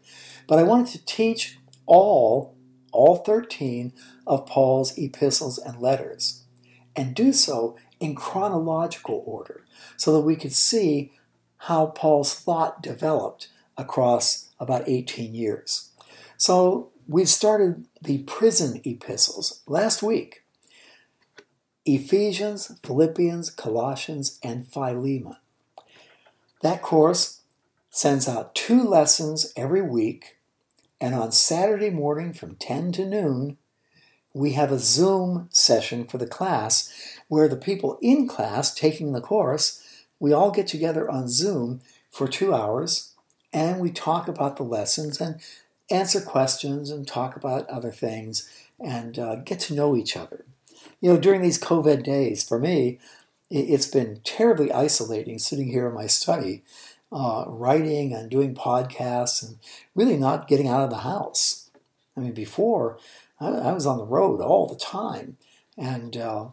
But 0.47 0.59
I 0.59 0.63
wanted 0.63 0.87
to 0.93 1.05
teach 1.05 1.57
all, 1.85 2.55
all 2.91 3.17
13 3.17 3.93
of 4.25 4.45
Paul's 4.45 4.97
epistles 4.97 5.57
and 5.57 5.81
letters, 5.81 6.43
and 6.95 7.13
do 7.13 7.33
so 7.33 7.77
in 7.99 8.15
chronological 8.15 9.23
order 9.25 9.65
so 9.97 10.13
that 10.13 10.21
we 10.21 10.35
could 10.35 10.53
see 10.53 11.11
how 11.63 11.87
Paul's 11.87 12.33
thought 12.33 12.81
developed 12.81 13.49
across 13.77 14.49
about 14.59 14.87
18 14.87 15.33
years. 15.35 15.89
So 16.37 16.91
we 17.09 17.25
started 17.25 17.87
the 18.03 18.19
prison 18.19 18.79
epistles 18.85 19.61
last 19.65 20.03
week 20.03 20.43
Ephesians, 21.83 22.77
Philippians, 22.83 23.49
Colossians, 23.49 24.37
and 24.43 24.67
Philemon. 24.67 25.35
That 26.61 26.83
course 26.83 27.41
sends 27.89 28.27
out 28.27 28.53
two 28.53 28.83
lessons 28.83 29.51
every 29.55 29.81
week, 29.81 30.37
and 31.01 31.15
on 31.15 31.31
Saturday 31.31 31.89
morning 31.89 32.31
from 32.31 32.55
10 32.57 32.91
to 32.91 33.05
noon, 33.07 33.57
we 34.31 34.51
have 34.51 34.71
a 34.71 34.77
Zoom 34.77 35.49
session 35.51 36.05
for 36.05 36.19
the 36.19 36.27
class 36.27 36.93
where 37.27 37.47
the 37.47 37.55
people 37.55 37.97
in 38.03 38.27
class 38.27 38.71
taking 38.71 39.13
the 39.13 39.21
course, 39.21 39.83
we 40.19 40.31
all 40.31 40.51
get 40.51 40.67
together 40.67 41.09
on 41.09 41.27
Zoom 41.27 41.81
for 42.11 42.27
two 42.27 42.53
hours 42.53 43.15
and 43.51 43.79
we 43.79 43.89
talk 43.89 44.27
about 44.27 44.57
the 44.57 44.63
lessons 44.63 45.19
and 45.19 45.41
answer 45.91 46.21
questions 46.21 46.89
and 46.89 47.07
talk 47.07 47.35
about 47.35 47.69
other 47.69 47.91
things 47.91 48.49
and 48.79 49.17
uh, 49.17 49.35
get 49.35 49.59
to 49.59 49.73
know 49.73 49.95
each 49.95 50.15
other. 50.15 50.45
You 51.01 51.13
know, 51.13 51.19
during 51.19 51.41
these 51.41 51.59
COVID 51.59 52.03
days, 52.03 52.43
for 52.43 52.59
me, 52.59 52.99
it's 53.49 53.87
been 53.87 54.21
terribly 54.23 54.71
isolating 54.71 55.39
sitting 55.39 55.69
here 55.69 55.87
in 55.87 55.95
my 55.95 56.07
study, 56.07 56.63
uh, 57.11 57.45
writing 57.47 58.13
and 58.13 58.29
doing 58.29 58.53
podcasts 58.53 59.41
and 59.41 59.57
really 59.95 60.17
not 60.17 60.47
getting 60.47 60.67
out 60.67 60.83
of 60.83 60.89
the 60.89 60.97
house. 60.97 61.69
I 62.15 62.19
mean, 62.19 62.33
before 62.33 62.99
I, 63.39 63.71
was 63.71 63.85
on 63.85 63.97
the 63.97 64.05
road 64.05 64.41
all 64.41 64.67
the 64.67 64.75
time, 64.75 65.37
and 65.77 66.17
uh, 66.17 66.47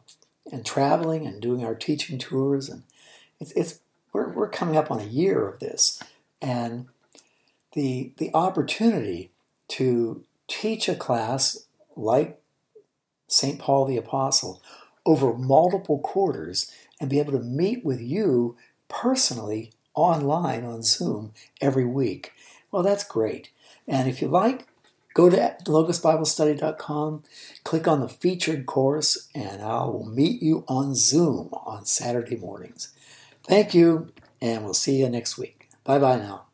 and 0.50 0.64
traveling 0.64 1.26
and 1.26 1.40
doing 1.40 1.64
our 1.64 1.74
teaching 1.74 2.18
tours. 2.18 2.68
And 2.68 2.84
it's, 3.40 3.52
it's 3.52 3.80
we're, 4.12 4.30
we're 4.30 4.48
coming 4.48 4.76
up 4.76 4.90
on 4.90 5.00
a 5.00 5.04
year 5.04 5.48
of 5.48 5.58
this. 5.58 6.00
And 6.40 6.86
the, 7.76 8.12
the 8.16 8.30
opportunity 8.34 9.30
to 9.68 10.24
teach 10.48 10.88
a 10.88 10.96
class 10.96 11.66
like 11.94 12.40
St. 13.28 13.58
Paul 13.58 13.84
the 13.84 13.98
Apostle 13.98 14.62
over 15.04 15.34
multiple 15.34 15.98
quarters 15.98 16.72
and 16.98 17.10
be 17.10 17.20
able 17.20 17.32
to 17.32 17.38
meet 17.38 17.84
with 17.84 18.00
you 18.00 18.56
personally 18.88 19.72
online 19.94 20.64
on 20.64 20.82
Zoom 20.82 21.32
every 21.60 21.84
week. 21.84 22.32
Well, 22.72 22.82
that's 22.82 23.04
great. 23.04 23.50
And 23.86 24.08
if 24.08 24.22
you 24.22 24.28
like, 24.28 24.66
go 25.12 25.28
to 25.28 25.56
logosbiblestudy.com, 25.64 27.24
click 27.62 27.86
on 27.86 28.00
the 28.00 28.08
featured 28.08 28.64
course, 28.64 29.28
and 29.34 29.60
I 29.60 29.84
will 29.84 30.06
meet 30.06 30.42
you 30.42 30.64
on 30.66 30.94
Zoom 30.94 31.50
on 31.52 31.84
Saturday 31.84 32.36
mornings. 32.36 32.88
Thank 33.46 33.74
you, 33.74 34.12
and 34.40 34.64
we'll 34.64 34.74
see 34.74 34.96
you 34.96 35.10
next 35.10 35.36
week. 35.36 35.68
Bye 35.84 35.98
bye 35.98 36.16
now. 36.16 36.45